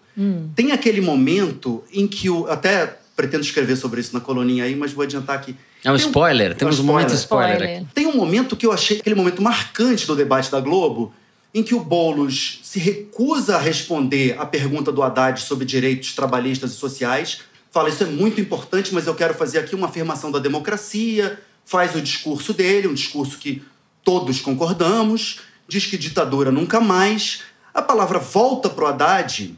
Tem 0.55 0.71
aquele 0.71 0.99
momento 1.01 1.83
em 1.93 2.07
que 2.07 2.29
o. 2.29 2.47
Até 2.47 2.97
pretendo 3.15 3.43
escrever 3.43 3.75
sobre 3.75 3.99
isso 4.01 4.13
na 4.13 4.19
coluninha 4.19 4.63
aí, 4.63 4.75
mas 4.75 4.91
vou 4.93 5.03
adiantar 5.03 5.35
aqui. 5.35 5.55
É 5.83 5.91
um 5.91 5.95
Tem 5.95 6.05
spoiler, 6.07 6.55
temos 6.55 6.79
um 6.79 6.83
momento 6.83 7.13
spoiler 7.13 7.55
Spoiler. 7.55 7.77
aqui. 7.81 7.87
Tem 7.93 8.05
um 8.07 8.15
momento 8.15 8.55
que 8.55 8.65
eu 8.65 8.71
achei 8.71 8.97
aquele 8.99 9.15
momento 9.15 9.41
marcante 9.41 10.05
do 10.07 10.15
debate 10.15 10.51
da 10.51 10.59
Globo, 10.59 11.13
em 11.53 11.61
que 11.63 11.73
o 11.75 11.79
Boulos 11.79 12.59
se 12.63 12.79
recusa 12.79 13.55
a 13.57 13.59
responder 13.59 14.35
à 14.39 14.45
pergunta 14.45 14.91
do 14.91 15.01
Haddad 15.03 15.39
sobre 15.41 15.65
direitos 15.65 16.13
trabalhistas 16.13 16.71
e 16.71 16.75
sociais. 16.75 17.39
Fala, 17.71 17.89
isso 17.89 18.03
é 18.03 18.07
muito 18.07 18.39
importante, 18.41 18.93
mas 18.93 19.05
eu 19.07 19.13
quero 19.15 19.33
fazer 19.35 19.59
aqui 19.59 19.75
uma 19.75 19.87
afirmação 19.87 20.31
da 20.31 20.39
democracia. 20.39 21.39
Faz 21.67 21.93
o 21.95 22.01
discurso 22.01 22.53
dele, 22.53 22.87
um 22.87 22.93
discurso 22.93 23.37
que 23.37 23.61
todos 24.01 24.39
concordamos. 24.39 25.41
Diz 25.67 25.85
que 25.85 25.97
ditadura 25.97 26.49
nunca 26.49 26.79
mais. 26.79 27.41
A 27.73 27.81
palavra 27.81 28.19
volta 28.19 28.69
para 28.69 28.85
o 28.85 28.87
Haddad 28.87 29.53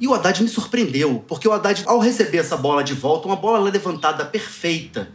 e 0.00 0.08
o 0.08 0.14
Haddad 0.14 0.42
me 0.42 0.48
surpreendeu, 0.48 1.22
porque 1.28 1.46
o 1.46 1.52
Haddad, 1.52 1.84
ao 1.84 1.98
receber 1.98 2.38
essa 2.38 2.56
bola 2.56 2.82
de 2.82 2.94
volta, 2.94 3.28
uma 3.28 3.36
bola 3.36 3.58
levantada 3.58 4.24
perfeita, 4.24 5.10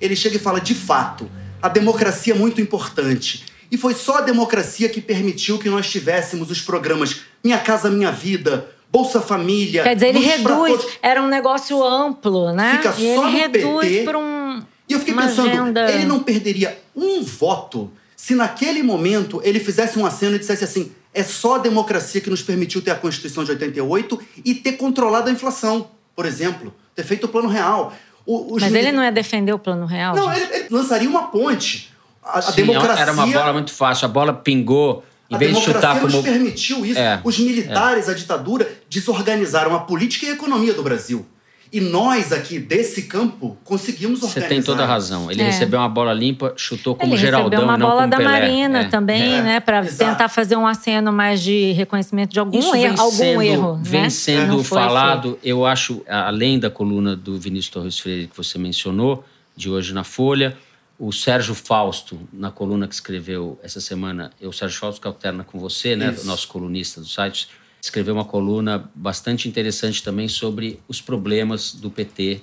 ele 0.00 0.16
chega 0.16 0.36
e 0.36 0.38
fala: 0.38 0.58
de 0.58 0.74
fato, 0.74 1.30
a 1.60 1.68
democracia 1.68 2.32
é 2.32 2.36
muito 2.36 2.62
importante. 2.62 3.44
E 3.70 3.76
foi 3.76 3.92
só 3.92 4.18
a 4.18 4.20
democracia 4.22 4.88
que 4.88 5.02
permitiu 5.02 5.58
que 5.58 5.68
nós 5.68 5.90
tivéssemos 5.90 6.50
os 6.50 6.62
programas 6.62 7.20
Minha 7.42 7.58
Casa 7.58 7.90
Minha 7.90 8.10
Vida, 8.10 8.70
Bolsa 8.90 9.20
Família. 9.20 9.82
Quer 9.82 9.96
dizer, 9.96 10.06
ele 10.08 10.20
reduz, 10.20 10.86
era 11.02 11.22
um 11.22 11.26
negócio 11.28 11.82
amplo, 11.82 12.52
né? 12.52 12.78
Fica 12.78 12.94
e 12.98 13.04
ele 13.04 13.16
só 13.16 13.24
no 13.24 13.30
reduz 13.30 13.88
PT. 13.88 14.04
para 14.04 14.18
um. 14.18 14.43
E 14.88 14.92
eu 14.92 14.98
fiquei 14.98 15.14
uma 15.14 15.22
pensando, 15.22 15.48
agenda. 15.48 15.90
ele 15.90 16.04
não 16.04 16.22
perderia 16.22 16.78
um 16.94 17.22
voto 17.22 17.90
se 18.16 18.34
naquele 18.34 18.82
momento 18.82 19.40
ele 19.44 19.58
fizesse 19.60 19.98
um 19.98 20.04
aceno 20.06 20.36
e 20.36 20.38
dissesse 20.38 20.64
assim: 20.64 20.92
é 21.12 21.22
só 21.22 21.56
a 21.56 21.58
democracia 21.58 22.20
que 22.20 22.28
nos 22.30 22.42
permitiu 22.42 22.82
ter 22.82 22.90
a 22.90 22.94
Constituição 22.94 23.44
de 23.44 23.50
88 23.52 24.20
e 24.44 24.54
ter 24.54 24.72
controlado 24.72 25.28
a 25.28 25.32
inflação, 25.32 25.88
por 26.14 26.26
exemplo, 26.26 26.72
ter 26.94 27.04
feito 27.04 27.24
o 27.24 27.28
plano 27.28 27.48
real. 27.48 27.94
O- 28.26 28.54
os 28.54 28.62
Mas 28.62 28.74
ele 28.74 28.92
não 28.92 29.02
ia 29.02 29.12
defender 29.12 29.52
o 29.52 29.58
plano 29.58 29.84
real? 29.86 30.14
Não, 30.16 30.32
ele, 30.32 30.46
ele 30.54 30.66
lançaria 30.70 31.08
uma 31.08 31.28
ponte. 31.28 31.92
A, 32.22 32.38
a 32.38 32.42
Sim, 32.42 32.56
democracia. 32.56 33.02
Era 33.02 33.12
uma 33.12 33.26
bola 33.26 33.52
muito 33.52 33.72
fácil. 33.72 34.06
A 34.06 34.08
bola 34.08 34.32
pingou, 34.32 35.04
em 35.30 35.34
a 35.34 35.38
vez 35.38 35.50
de 35.54 35.60
democracia 35.60 35.90
chutar 35.90 36.02
nos 36.02 36.12
como. 36.12 36.22
permitiu 36.24 36.86
isso. 36.86 36.98
É, 36.98 37.20
Os 37.22 37.38
militares, 37.38 38.08
a 38.08 38.14
ditadura, 38.14 38.66
desorganizaram 38.88 39.74
a 39.74 39.80
política 39.80 40.24
e 40.24 40.30
a 40.30 40.32
economia 40.32 40.72
do 40.72 40.82
Brasil. 40.82 41.26
E 41.74 41.80
nós 41.80 42.32
aqui 42.32 42.60
desse 42.60 43.02
campo 43.02 43.58
conseguimos 43.64 44.20
Você 44.20 44.26
organizar. 44.26 44.48
tem 44.48 44.62
toda 44.62 44.84
a 44.84 44.86
razão. 44.86 45.28
Ele 45.28 45.42
É. 45.42 45.46
recebeu 45.46 45.80
uma 45.80 45.88
bola 45.88 46.12
limpa, 46.12 46.54
chutou 46.56 46.94
como 46.94 47.12
Ele 47.12 47.20
Geraldão 47.20 47.48
recebeu 47.50 47.64
uma 47.68 47.74
e 47.74 47.78
não 47.80 47.86
bola 47.88 48.00
como 48.02 48.10
da 48.12 48.16
Pelé. 48.18 48.30
Marina 48.30 48.78
É. 48.82 48.84
também, 48.88 49.34
É, 49.38 49.42
né? 49.42 49.58
Para 49.60 49.84
exato. 49.84 50.10
tentar 50.12 50.28
fazer 50.28 50.54
um 50.56 50.68
aceno 50.68 51.12
mais 51.12 51.42
de 51.42 51.72
reconhecimento 51.72 52.30
de 52.32 52.38
algum 52.38 52.56
Isso 52.56 52.68
erro. 52.76 52.80
vem 52.94 53.00
Algum 53.00 53.10
sendo, 53.10 53.42
erro, 53.42 53.80
vem 53.82 54.02
né? 54.02 54.10
sendo 54.10 54.46
Não 54.58 54.62
foi 54.64 54.78
falado, 54.78 55.36
eu 55.42 55.66
acho, 55.66 56.00
além 56.08 56.60
da 56.60 56.70
coluna 56.70 57.16
do 57.16 57.38
Vinícius 57.40 57.70
Torres 57.72 57.98
Freire 57.98 58.28
que 58.28 58.36
você 58.36 58.56
mencionou, 58.56 59.24
de 59.56 59.68
hoje 59.68 59.92
na 59.92 60.04
Folha, 60.04 60.56
o 60.96 61.10
Sérgio 61.12 61.56
Fausto, 61.56 62.20
na 62.32 62.52
coluna 62.52 62.86
que 62.86 62.94
escreveu 62.94 63.58
essa 63.64 63.80
semana, 63.80 64.30
eu, 64.40 64.50
o 64.50 64.52
Sérgio 64.52 64.78
Fausto, 64.78 65.00
que 65.00 65.08
alterna 65.08 65.42
com 65.42 65.58
você, 65.58 65.96
né, 65.96 66.12
Isso. 66.16 66.24
nosso 66.24 66.46
colunista 66.46 67.00
do 67.00 67.06
site, 67.08 67.48
escreveu 67.84 68.14
uma 68.14 68.24
coluna 68.24 68.90
bastante 68.94 69.46
interessante 69.46 70.02
também 70.02 70.26
sobre 70.26 70.80
os 70.88 71.02
problemas 71.02 71.74
do 71.74 71.90
PT 71.90 72.40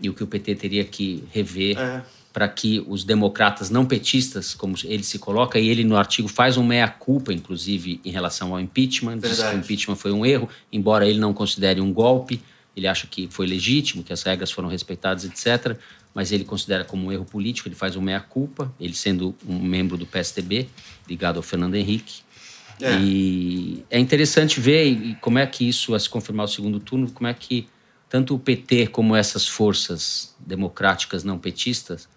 e 0.00 0.08
o 0.08 0.14
que 0.14 0.24
o 0.24 0.26
PT 0.26 0.54
teria 0.54 0.82
que 0.82 1.22
rever 1.30 1.78
É. 1.78 2.02
para 2.32 2.48
que 2.48 2.82
os 2.86 3.04
democratas 3.04 3.68
não 3.68 3.84
petistas, 3.84 4.54
como 4.54 4.76
ele 4.84 5.02
se 5.02 5.18
coloca, 5.18 5.58
e 5.58 5.68
ele 5.68 5.84
no 5.84 5.96
artigo 5.96 6.26
faz 6.26 6.56
um 6.56 6.64
meia-culpa, 6.64 7.34
inclusive, 7.34 8.00
em 8.02 8.10
relação 8.10 8.52
ao 8.54 8.60
impeachment, 8.60 9.18
diz 9.18 9.30
que 9.30 9.36
Verdade. 9.36 9.56
o 9.56 9.58
impeachment 9.58 9.96
foi 9.96 10.12
um 10.12 10.24
erro, 10.24 10.48
embora 10.72 11.06
ele 11.06 11.18
não 11.18 11.34
considere 11.34 11.80
um 11.82 11.92
golpe, 11.92 12.40
ele 12.74 12.86
acha 12.86 13.06
que 13.06 13.28
foi 13.30 13.46
legítimo, 13.46 14.02
que 14.02 14.12
as 14.12 14.22
regras 14.22 14.50
foram 14.50 14.68
respeitadas, 14.68 15.24
etc., 15.24 15.76
mas 16.14 16.32
ele 16.32 16.44
considera 16.44 16.84
como 16.84 17.06
um 17.08 17.12
erro 17.12 17.24
político, 17.24 17.68
ele 17.68 17.74
faz 17.74 17.94
um 17.94 18.00
meia-culpa, 18.00 18.72
ele 18.80 18.94
sendo 18.94 19.34
um 19.46 19.58
membro 19.60 19.96
do 19.98 20.06
PSDB, 20.06 20.68
ligado 21.08 21.36
ao 21.36 21.42
Fernando 21.42 21.74
Henrique. 21.74 22.22
É. 22.80 22.96
E 22.98 23.84
é 23.90 23.98
interessante 23.98 24.60
ver 24.60 25.16
como 25.20 25.38
é 25.38 25.46
que 25.46 25.68
isso, 25.68 25.94
a 25.94 25.98
se 26.00 26.08
confirmar 26.08 26.46
o 26.46 26.48
segundo 26.48 26.78
turno, 26.80 27.10
como 27.10 27.26
é 27.26 27.34
que 27.34 27.68
tanto 28.08 28.34
o 28.34 28.38
PT 28.38 28.86
como 28.88 29.14
essas 29.14 29.46
forças 29.46 30.34
democráticas 30.38 31.24
não 31.24 31.38
petistas 31.38 32.08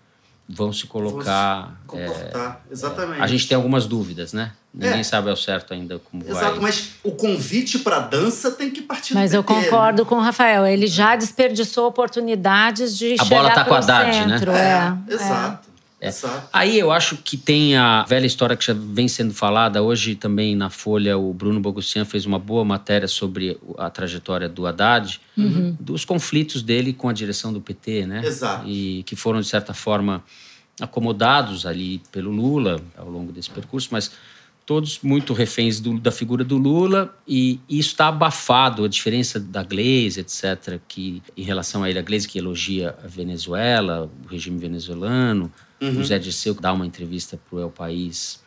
vão 0.48 0.74
se 0.74 0.86
colocar. 0.88 1.80
Vamos 1.88 2.04
é, 2.04 2.08
comportar. 2.08 2.66
Exatamente. 2.70 3.22
a 3.22 3.28
gente 3.28 3.48
tem 3.48 3.56
algumas 3.56 3.86
dúvidas, 3.86 4.34
né? 4.34 4.52
Ninguém 4.74 5.00
É. 5.00 5.04
sabe 5.04 5.30
ao 5.30 5.36
certo 5.36 5.74
ainda 5.74 6.00
como 6.00 6.24
vai. 6.24 6.32
Exato, 6.32 6.62
mas 6.62 6.92
o 7.04 7.12
convite 7.12 7.80
para 7.80 8.00
dança 8.00 8.52
tem 8.52 8.70
que 8.70 8.82
partir 8.82 9.14
Mas 9.14 9.32
do 9.32 9.38
eu 9.38 9.42
né? 9.42 9.48
concordo 9.48 10.06
com 10.06 10.16
o 10.16 10.20
Rafael. 10.22 10.66
Ele 10.66 10.88
já 10.88 11.16
desperdiçou 11.16 11.88
oportunidades 11.88 12.98
de 12.98 13.14
A 13.20 13.24
chegar 13.24 13.30
bola 13.30 13.50
tá 13.54 13.62
pro 13.64 13.70
com 13.70 13.76
a 13.76 13.78
Haddad, 13.80 14.26
né? 14.28 14.38
centro. 14.38 14.52
É, 14.52 14.98
É, 15.10 15.14
exato. 15.14 15.71
Exato. 16.02 16.50
Aí 16.52 16.80
eu 16.80 16.92
acho 16.92 17.18
que 17.18 17.38
tem 17.38 17.76
a 17.78 18.04
velha 18.06 18.26
história 18.26 18.56
que 18.58 18.66
já 18.66 18.74
vem 18.74 19.08
sendo 19.08 19.34
falada. 19.36 19.84
Hoje 19.84 20.16
também 20.16 20.56
na 20.56 20.70
Folha, 20.72 21.16
o 21.18 21.32
Bruno 21.34 21.60
Bogussian 21.60 22.06
fez 22.06 22.26
uma 22.26 22.40
boa 22.40 22.66
matéria 22.66 23.08
sobre 23.08 23.58
a 23.78 23.90
trajetória 23.90 24.50
do 24.50 24.66
Haddad, 24.66 25.22
Uhum. 25.38 25.78
dos 25.80 26.04
conflitos 26.04 26.62
dele 26.64 26.92
com 26.92 27.08
a 27.08 27.14
direção 27.14 27.54
do 27.54 27.62
PT, 27.62 28.06
né? 28.08 28.22
Exato. 28.26 28.68
E 28.68 29.04
que 29.04 29.16
foram, 29.16 29.40
de 29.42 29.48
certa 29.48 29.74
forma, 29.76 30.24
acomodados 30.80 31.66
ali 31.66 32.02
pelo 32.12 32.32
Lula 32.32 32.82
ao 32.98 33.10
longo 33.10 33.32
desse 33.32 33.50
percurso, 33.52 33.90
mas 33.92 34.12
todos 34.66 35.00
muito 35.04 35.34
reféns 35.34 35.80
do- 35.80 36.00
da 36.00 36.12
figura 36.12 36.44
do 36.44 36.58
Lula 36.58 37.16
e 37.28 37.60
isso 37.70 37.90
está 37.90 38.08
abafado, 38.08 38.84
a 38.84 38.88
diferença 38.88 39.40
da 39.40 39.64
Glaze, 39.64 40.20
etc., 40.20 40.80
que 40.88 41.22
em 41.38 41.44
relação 41.44 41.84
a 41.84 41.90
ele, 41.90 42.00
a 42.00 42.02
Glaze 42.02 42.28
que 42.28 42.40
elogia 42.40 42.96
a 43.04 43.08
Venezuela, 43.08 44.10
o 44.26 44.28
regime 44.28 44.58
venezuelano, 44.58 45.52
Uhum. 45.82 46.00
o 46.00 46.04
Zé 46.06 46.20
Dirceu 46.20 46.54
dá 46.54 46.72
uma 46.72 46.86
entrevista 46.86 47.40
para 47.50 47.58
o 47.58 47.62
El 47.62 47.70
País 47.72 48.40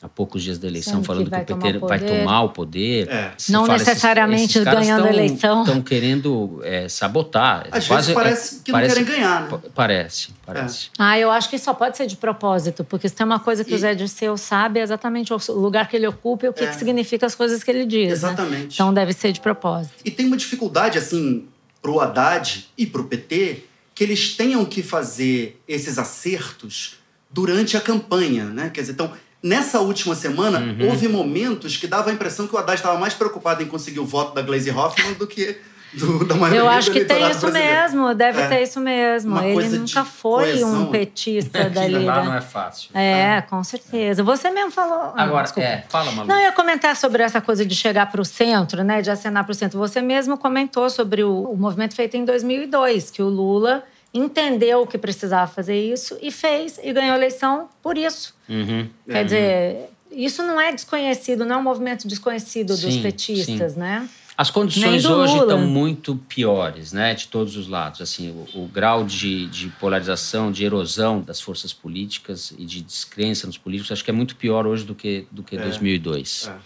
há 0.00 0.08
poucos 0.08 0.44
dias 0.44 0.58
da 0.58 0.68
eleição 0.68 0.92
Sendo 0.94 1.00
que 1.00 1.06
falando 1.08 1.24
que, 1.24 1.30
vai 1.30 1.42
o 1.42 1.44
PT 1.44 1.58
tomar 1.58 1.76
o 1.84 1.88
vai 1.88 1.98
tomar 1.98 2.42
o 2.42 2.48
poder. 2.50 3.08
É. 3.08 3.32
Se 3.36 3.50
Não 3.50 3.66
esses- 3.66 3.86
necessariamente 3.88 4.44
esses 4.52 4.62
caras 4.64 4.80
ganhando 4.80 5.00
a 5.00 5.08
tão- 5.08 5.12
eleição. 5.12 5.62
Estão 5.64 5.82
querendo 5.82 6.60
é, 6.62 6.88
sabotar. 6.88 7.66
Às 7.72 7.86
Quase- 7.88 8.06
vezes 8.06 8.14
parece 8.14 8.60
que 8.62 8.70
não 8.70 8.78
querem 8.80 9.04
ganhar, 9.04 9.42
né? 9.42 9.48
pa- 9.50 9.60
Parece, 9.74 10.28
parece. 10.46 10.90
Ah, 10.96 11.18
eu 11.18 11.30
acho 11.32 11.50
que 11.50 11.58
só 11.58 11.74
pode 11.74 11.96
ser 11.96 12.06
de 12.06 12.16
propósito, 12.16 12.84
porque 12.84 13.08
se 13.08 13.14
tem 13.16 13.26
uma 13.26 13.40
coisa 13.40 13.64
que 13.64 13.72
E- 13.72 13.74
o 13.74 13.78
Zé 13.78 13.92
Dirceu 13.94 14.36
sabe 14.36 14.78
é 14.78 14.84
exatamente 14.84 15.32
o 15.32 15.38
lugar 15.54 15.88
que 15.88 15.96
ele 15.96 16.06
ocupa 16.06 16.46
e 16.46 16.48
o 16.48 16.52
que, 16.52 16.62
É. 16.62 16.68
que 16.68 16.76
significa 16.76 17.26
as 17.26 17.34
coisas 17.34 17.64
que 17.64 17.70
ele 17.70 17.84
diz. 17.84 18.06
né? 18.06 18.12
Exatamente. 18.12 18.74
Então 18.74 18.94
deve 18.94 19.12
ser 19.12 19.32
de 19.32 19.40
propósito. 19.40 19.96
E 20.04 20.10
tem 20.12 20.26
uma 20.26 20.36
dificuldade, 20.36 20.96
assim, 20.96 21.46
pro 21.82 21.98
Haddad 22.00 22.68
e 22.78 22.86
pro 22.86 23.02
PT, 23.04 23.64
que 23.98 24.04
eles 24.04 24.36
tenham 24.36 24.64
que 24.64 24.80
fazer 24.80 25.60
esses 25.66 25.98
acertos 25.98 26.98
durante 27.28 27.76
a 27.76 27.80
campanha, 27.80 28.44
né? 28.44 28.70
Quer 28.72 28.82
dizer, 28.82 28.92
então, 28.92 29.12
nessa 29.42 29.80
última 29.80 30.14
semana, 30.14 30.60
Uhum. 30.60 30.88
houve 30.88 31.08
momentos 31.08 31.76
que 31.76 31.88
dava 31.88 32.08
a 32.08 32.12
impressão 32.12 32.46
que 32.46 32.54
o 32.54 32.58
Haddad 32.58 32.78
estava 32.78 32.96
mais 32.96 33.14
preocupado 33.14 33.60
em 33.60 33.66
conseguir 33.66 33.98
o 33.98 34.06
voto 34.06 34.36
da 34.36 34.40
Glaze 34.40 34.70
Hoffmann 34.70 35.14
do 35.14 35.26
que 35.26 35.58
do, 35.92 36.24
da 36.24 36.34
maioria 36.34 36.60
Eu 36.60 36.68
acho 36.68 36.90
que 36.90 37.04
tem 37.04 37.30
isso 37.30 37.40
brasileiro. 37.40 37.80
mesmo, 37.82 38.14
deve 38.14 38.40
É. 38.40 38.48
ter 38.48 38.62
isso 38.62 38.78
mesmo. 38.80 39.32
Uma 39.32 39.46
Ele 39.46 39.78
nunca 39.78 40.04
foi 40.04 40.44
coesão. 40.52 40.82
um 40.82 40.86
petista 40.90 41.70
da 41.70 41.82
Aqui 41.82 41.92
lá 41.92 41.98
Lira. 41.98 42.24
não 42.24 42.34
é 42.34 42.40
fácil. 42.40 42.90
É, 42.94 43.42
com 43.42 43.62
certeza. 43.64 44.22
Você 44.22 44.50
mesmo 44.50 44.70
falou. 44.70 45.12
Ah, 45.16 45.22
Agora, 45.24 45.42
desculpa. 45.44 45.68
é, 45.68 45.84
fala, 45.88 46.10
Malu. 46.12 46.28
Não, 46.28 46.34
eu 46.36 46.42
ia 46.42 46.52
comentar 46.52 46.94
sobre 46.96 47.22
essa 47.22 47.40
coisa 47.40 47.64
de 47.64 47.74
chegar 47.74 48.10
para 48.10 48.20
o 48.20 48.24
centro, 48.24 48.82
né, 48.84 49.00
de 49.02 49.10
acenar 49.10 49.44
para 49.44 49.52
o 49.52 49.54
centro. 49.54 49.78
Você 49.78 50.00
mesmo 50.02 50.36
comentou 50.36 50.88
sobre 50.90 51.22
o, 51.24 51.44
o 51.50 51.56
movimento 51.56 51.94
feito 51.94 52.16
em 52.16 52.24
2002, 52.24 53.10
que 53.10 53.22
o 53.22 53.28
Lula 53.28 53.82
entendeu 54.12 54.86
que 54.86 54.96
precisava 54.96 55.46
fazer 55.50 55.78
isso 55.78 56.16
e 56.22 56.30
fez 56.30 56.78
e 56.82 56.92
ganhou 56.92 57.12
a 57.12 57.16
eleição 57.16 57.68
por 57.82 57.96
isso. 57.98 58.34
Uhum. 58.48 58.88
Quer 59.06 59.24
dizer, 59.24 59.90
isso 60.10 60.42
não 60.42 60.58
é 60.60 60.72
desconhecido, 60.72 61.44
não 61.44 61.56
é 61.56 61.58
um 61.58 61.62
movimento 61.62 62.08
desconhecido 62.08 62.68
dos 62.68 62.80
Sim, 62.80 63.02
petistas, 63.02 63.76
né? 63.76 64.08
As 64.38 64.52
condições 64.52 65.04
hoje 65.04 65.32
Lula. 65.32 65.52
estão 65.52 65.66
muito 65.66 66.14
piores, 66.14 66.92
né, 66.92 67.12
de 67.12 67.26
todos 67.26 67.56
os 67.56 67.66
lados. 67.66 68.00
Assim, 68.00 68.30
o, 68.30 68.62
o 68.62 68.68
grau 68.68 69.02
de, 69.02 69.48
de 69.48 69.68
polarização, 69.80 70.52
de 70.52 70.64
erosão 70.64 71.20
das 71.20 71.40
forças 71.40 71.72
políticas 71.72 72.54
e 72.56 72.64
de 72.64 72.80
descrença 72.80 73.48
nos 73.48 73.58
políticos, 73.58 73.90
acho 73.90 74.04
que 74.04 74.10
é 74.10 74.14
muito 74.14 74.36
pior 74.36 74.64
hoje 74.64 74.84
do 74.84 74.94
que 74.94 75.26
do 75.32 75.42
que 75.42 75.58
2002. 75.58 76.52
É. 76.54 76.56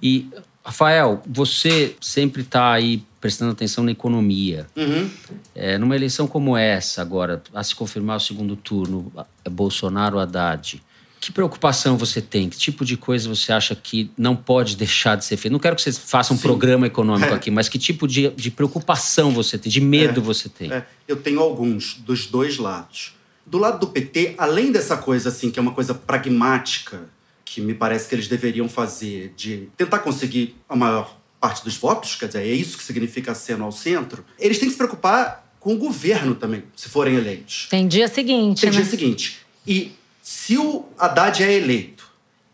E 0.00 0.28
Rafael, 0.64 1.20
você 1.26 1.96
sempre 2.00 2.42
está 2.42 2.70
aí 2.70 3.02
prestando 3.20 3.50
atenção 3.50 3.82
na 3.82 3.90
economia. 3.90 4.68
Uhum. 4.76 5.10
É, 5.52 5.76
numa 5.78 5.96
eleição 5.96 6.28
como 6.28 6.56
essa, 6.56 7.02
agora, 7.02 7.42
a 7.52 7.64
se 7.64 7.74
confirmar 7.74 8.18
o 8.18 8.20
segundo 8.20 8.54
turno, 8.54 9.12
é 9.44 9.50
Bolsonaro 9.50 10.14
ou 10.14 10.22
Haddad, 10.22 10.80
que 11.20 11.30
preocupação 11.30 11.98
você 11.98 12.20
tem? 12.22 12.48
Que 12.48 12.56
tipo 12.56 12.82
de 12.84 12.96
coisa 12.96 13.28
você 13.28 13.52
acha 13.52 13.74
que 13.76 14.10
não 14.16 14.34
pode 14.34 14.74
deixar 14.76 15.16
de 15.16 15.24
ser 15.24 15.36
feito? 15.36 15.52
Não 15.52 15.60
quero 15.60 15.76
que 15.76 15.82
você 15.82 15.92
faça 15.92 16.32
um 16.32 16.36
Sim. 16.36 16.42
programa 16.42 16.86
econômico 16.86 17.30
É. 17.32 17.34
aqui, 17.36 17.50
mas 17.50 17.68
que 17.68 17.78
tipo 17.78 18.08
de, 18.08 18.30
de 18.30 18.50
preocupação 18.50 19.30
você 19.30 19.58
tem, 19.58 19.70
de 19.70 19.80
medo 19.82 20.20
É. 20.20 20.22
você 20.22 20.48
tem? 20.48 20.72
É, 20.72 20.86
eu 21.06 21.16
tenho 21.16 21.40
alguns 21.40 21.94
dos 21.94 22.26
dois 22.26 22.56
lados. 22.56 23.14
Do 23.44 23.58
lado 23.58 23.80
do 23.80 23.88
PT, 23.88 24.34
além 24.38 24.72
dessa 24.72 24.96
coisa 24.96 25.28
assim, 25.28 25.50
que 25.50 25.58
é 25.58 25.62
uma 25.62 25.72
coisa 25.72 25.92
pragmática, 25.94 27.08
que 27.44 27.60
me 27.60 27.74
parece 27.74 28.08
que 28.08 28.14
eles 28.14 28.28
deveriam 28.28 28.68
fazer 28.68 29.34
de 29.36 29.68
tentar 29.76 29.98
conseguir 29.98 30.56
a 30.68 30.76
maior 30.76 31.16
parte 31.40 31.64
dos 31.64 31.76
votos, 31.76 32.14
quer 32.14 32.26
dizer, 32.28 32.42
é 32.42 32.52
isso 32.52 32.78
que 32.78 32.84
significa 32.84 33.32
aceno 33.32 33.64
ao 33.64 33.72
centro, 33.72 34.24
eles 34.38 34.58
têm 34.58 34.68
que 34.68 34.72
se 34.72 34.78
preocupar 34.78 35.52
com 35.58 35.74
o 35.74 35.76
governo 35.76 36.34
também, 36.34 36.62
se 36.76 36.88
forem 36.88 37.16
eleitos. 37.16 37.66
Tem 37.68 37.86
dia 37.88 38.08
seguinte, 38.08 38.60
Tem 38.62 38.70
né? 38.70 38.76
dia 38.76 38.84
seguinte. 38.86 39.38
E 39.66 39.92
se 40.32 40.56
o 40.56 40.84
Haddad 40.96 41.42
é 41.42 41.52
eleito 41.52 42.08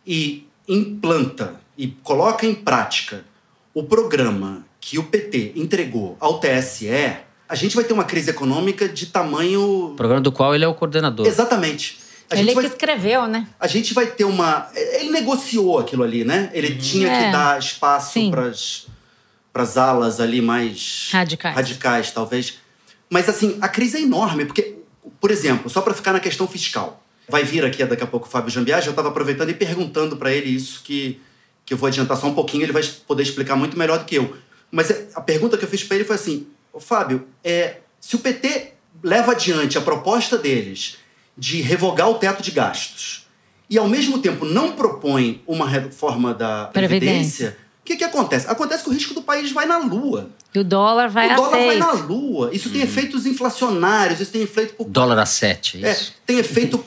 e 0.06 0.48
implanta 0.66 1.60
e 1.76 1.88
coloca 1.88 2.46
em 2.46 2.54
prática 2.54 3.22
o 3.74 3.82
programa 3.82 4.64
que 4.80 4.98
o 4.98 5.04
PT 5.04 5.52
entregou 5.54 6.16
ao 6.18 6.40
TSE, 6.40 6.88
a 7.46 7.54
gente 7.54 7.76
vai 7.76 7.84
ter 7.84 7.92
uma 7.92 8.04
crise 8.04 8.30
econômica 8.30 8.88
de 8.88 9.04
tamanho. 9.04 9.92
Programa 9.94 10.22
do 10.22 10.32
qual 10.32 10.54
ele 10.54 10.64
é 10.64 10.68
o 10.68 10.72
coordenador. 10.72 11.26
Exatamente. 11.26 11.98
A 12.30 12.34
Ele 12.36 12.44
gente, 12.44 12.54
que 12.54 12.62
vai, 12.62 12.70
escreveu, 12.70 13.26
né? 13.28 13.46
a 13.60 13.66
gente 13.66 13.92
vai 13.92 14.06
ter 14.06 14.24
uma. 14.24 14.70
Ele 14.74 15.10
negociou 15.10 15.78
aquilo 15.78 16.02
ali, 16.02 16.24
né? 16.24 16.50
Ele 16.54 16.76
tinha 16.76 17.08
É. 17.08 17.26
que 17.26 17.30
dar 17.32 17.58
espaço 17.58 18.18
para 19.52 19.62
as 19.62 19.76
alas 19.76 20.18
ali 20.18 20.40
mais 20.40 21.10
Radicais. 21.12 21.54
radicais, 21.54 22.10
talvez. 22.10 22.54
Mas 23.10 23.28
assim, 23.28 23.58
a 23.60 23.68
crise 23.68 23.98
é 23.98 24.00
enorme, 24.00 24.46
porque, 24.46 24.78
por 25.20 25.30
exemplo, 25.30 25.68
só 25.68 25.82
para 25.82 25.92
ficar 25.92 26.14
na 26.14 26.20
questão 26.20 26.48
fiscal, 26.48 27.02
vai 27.28 27.44
vir 27.44 27.64
aqui 27.64 27.84
daqui 27.84 28.02
a 28.02 28.06
pouco 28.06 28.26
o 28.26 28.30
Fábio 28.30 28.50
Jambiage, 28.50 28.86
eu 28.86 28.90
estava 28.92 29.08
aproveitando 29.08 29.50
e 29.50 29.54
perguntando 29.54 30.16
para 30.16 30.32
ele 30.32 30.48
isso 30.50 30.82
que, 30.84 31.20
que 31.64 31.74
eu 31.74 31.78
vou 31.78 31.86
adiantar 31.88 32.16
só 32.16 32.26
um 32.26 32.34
pouquinho, 32.34 32.62
ele 32.64 32.72
vai 32.72 32.82
poder 33.06 33.22
explicar 33.22 33.56
muito 33.56 33.76
melhor 33.78 33.98
do 33.98 34.04
que 34.04 34.14
eu. 34.16 34.36
Mas 34.70 34.90
é, 34.90 35.08
a 35.14 35.20
pergunta 35.20 35.56
que 35.56 35.64
eu 35.64 35.68
fiz 35.68 35.82
para 35.84 35.96
ele 35.96 36.04
foi 36.04 36.16
assim: 36.16 36.46
"Ô, 36.72 36.80
Fábio, 36.80 37.26
é, 37.42 37.78
se 38.00 38.16
o 38.16 38.18
PT 38.18 38.72
leva 39.02 39.32
adiante 39.32 39.76
a 39.78 39.80
proposta 39.80 40.36
deles 40.38 40.96
de 41.36 41.60
revogar 41.60 42.08
o 42.10 42.14
teto 42.14 42.42
de 42.42 42.50
gastos 42.50 43.26
e 43.68 43.76
ao 43.76 43.88
mesmo 43.88 44.18
tempo 44.20 44.44
não 44.44 44.72
propõe 44.72 45.42
uma 45.46 45.68
reforma 45.68 46.32
da 46.32 46.66
Previdência. 46.66 47.50
previdência, 47.50 47.56
o 47.82 47.84
que, 47.84 47.96
que 47.96 48.04
acontece? 48.04 48.46
Acontece 48.48 48.82
que 48.84 48.88
o 48.90 48.92
risco 48.92 49.12
do 49.14 49.22
país 49.22 49.52
vai 49.52 49.66
na 49.66 49.78
lua. 49.78 50.30
E 50.54 50.58
o 50.58 50.64
dólar 50.64 51.08
vai 51.08 51.28
o 51.28 51.32
a 51.32 51.36
dólar 51.36 51.50
vai 51.50 51.68
seis. 51.68 51.78
na 51.78 51.92
lua. 51.92 52.50
Isso 52.52 52.70
tem 52.70 52.80
efeitos 52.82 53.26
inflacionários, 53.26 54.20
isso 54.20 54.32
tem 54.32 54.42
efeito 54.42 54.74
pro- 54.74 54.84
Dólar 54.86 55.18
a 55.18 55.26
7, 55.26 55.84
é 55.84 55.88
é, 55.88 55.92
isso? 55.92 56.14
tem 56.24 56.38
efeito 56.38 56.78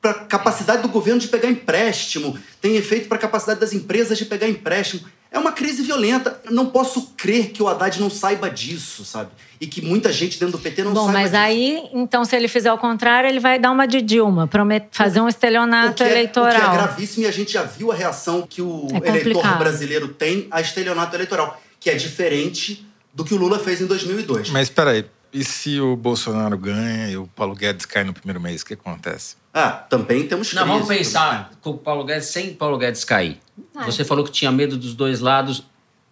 para 0.00 0.10
a 0.10 0.14
capacidade 0.14 0.82
do 0.82 0.88
governo 0.88 1.20
de 1.20 1.28
pegar 1.28 1.48
empréstimo, 1.48 2.38
tem 2.60 2.76
efeito 2.76 3.08
para 3.08 3.16
a 3.16 3.20
capacidade 3.20 3.60
das 3.60 3.72
empresas 3.72 4.18
de 4.18 4.26
pegar 4.26 4.48
empréstimo. 4.48 5.02
É 5.32 5.38
uma 5.38 5.50
crise 5.50 5.82
violenta. 5.82 6.40
Eu 6.44 6.52
não 6.52 6.66
posso 6.66 7.12
crer 7.16 7.50
que 7.50 7.60
o 7.60 7.66
Haddad 7.66 8.00
não 8.00 8.08
saiba 8.08 8.48
disso, 8.48 9.04
sabe? 9.04 9.30
E 9.60 9.66
que 9.66 9.82
muita 9.82 10.12
gente 10.12 10.38
dentro 10.38 10.56
do 10.56 10.62
PT 10.62 10.84
não 10.84 10.92
Bom, 10.92 11.06
saiba 11.06 11.12
mas 11.18 11.30
disso. 11.32 11.42
aí, 11.42 11.88
então, 11.92 12.24
se 12.24 12.36
ele 12.36 12.46
fizer 12.46 12.72
o 12.72 12.78
contrário, 12.78 13.28
ele 13.28 13.40
vai 13.40 13.58
dar 13.58 13.72
uma 13.72 13.86
de 13.86 14.00
Dilma, 14.00 14.46
promet... 14.46 14.86
fazer 14.92 15.20
um 15.20 15.24
O 15.24 15.28
estelionato 15.28 15.94
que, 15.94 16.02
é, 16.04 16.06
o 16.06 16.08
que 16.08 16.14
eleitoral. 16.14 16.70
é 16.70 16.76
gravíssimo 16.76 17.24
e 17.24 17.26
a 17.26 17.32
gente 17.32 17.52
já 17.52 17.64
viu 17.64 17.90
a 17.90 17.94
reação 17.96 18.46
que 18.48 18.62
o 18.62 18.86
É 19.02 19.08
eleitor 19.08 19.58
brasileiro 19.58 20.08
tem 20.08 20.46
a 20.52 20.60
estelionato 20.60 21.16
eleitoral, 21.16 21.60
que 21.80 21.90
é 21.90 21.94
diferente 21.94 22.86
do 23.12 23.24
que 23.24 23.34
o 23.34 23.36
Lula 23.36 23.58
fez 23.58 23.80
em 23.80 23.86
2002. 23.86 24.50
Mas 24.50 24.68
espera 24.68 24.90
aí, 24.92 25.04
e 25.34 25.44
se 25.44 25.80
o 25.80 25.96
Bolsonaro 25.96 26.56
ganha 26.56 27.10
e 27.10 27.16
o 27.16 27.26
Paulo 27.26 27.54
Guedes 27.54 27.84
cai 27.84 28.04
no 28.04 28.14
primeiro 28.14 28.40
mês, 28.40 28.62
o 28.62 28.66
que 28.66 28.74
acontece? 28.74 29.34
Ah, 29.52 29.70
também 29.70 30.26
temos 30.26 30.52
Não, 30.54 30.62
crise. 30.62 30.72
vamos 30.78 30.88
pensar 30.88 31.50
com 31.60 31.70
o 31.70 31.78
Paulo 31.78 32.04
Guedes 32.04 32.28
sem 32.28 32.54
Paulo 32.54 32.78
Guedes 32.78 33.04
cair. 33.04 33.38
Você 33.84 34.04
falou 34.04 34.24
que 34.24 34.30
tinha 34.32 34.50
medo 34.52 34.76
dos 34.76 34.94
dois 34.94 35.20
lados 35.20 35.64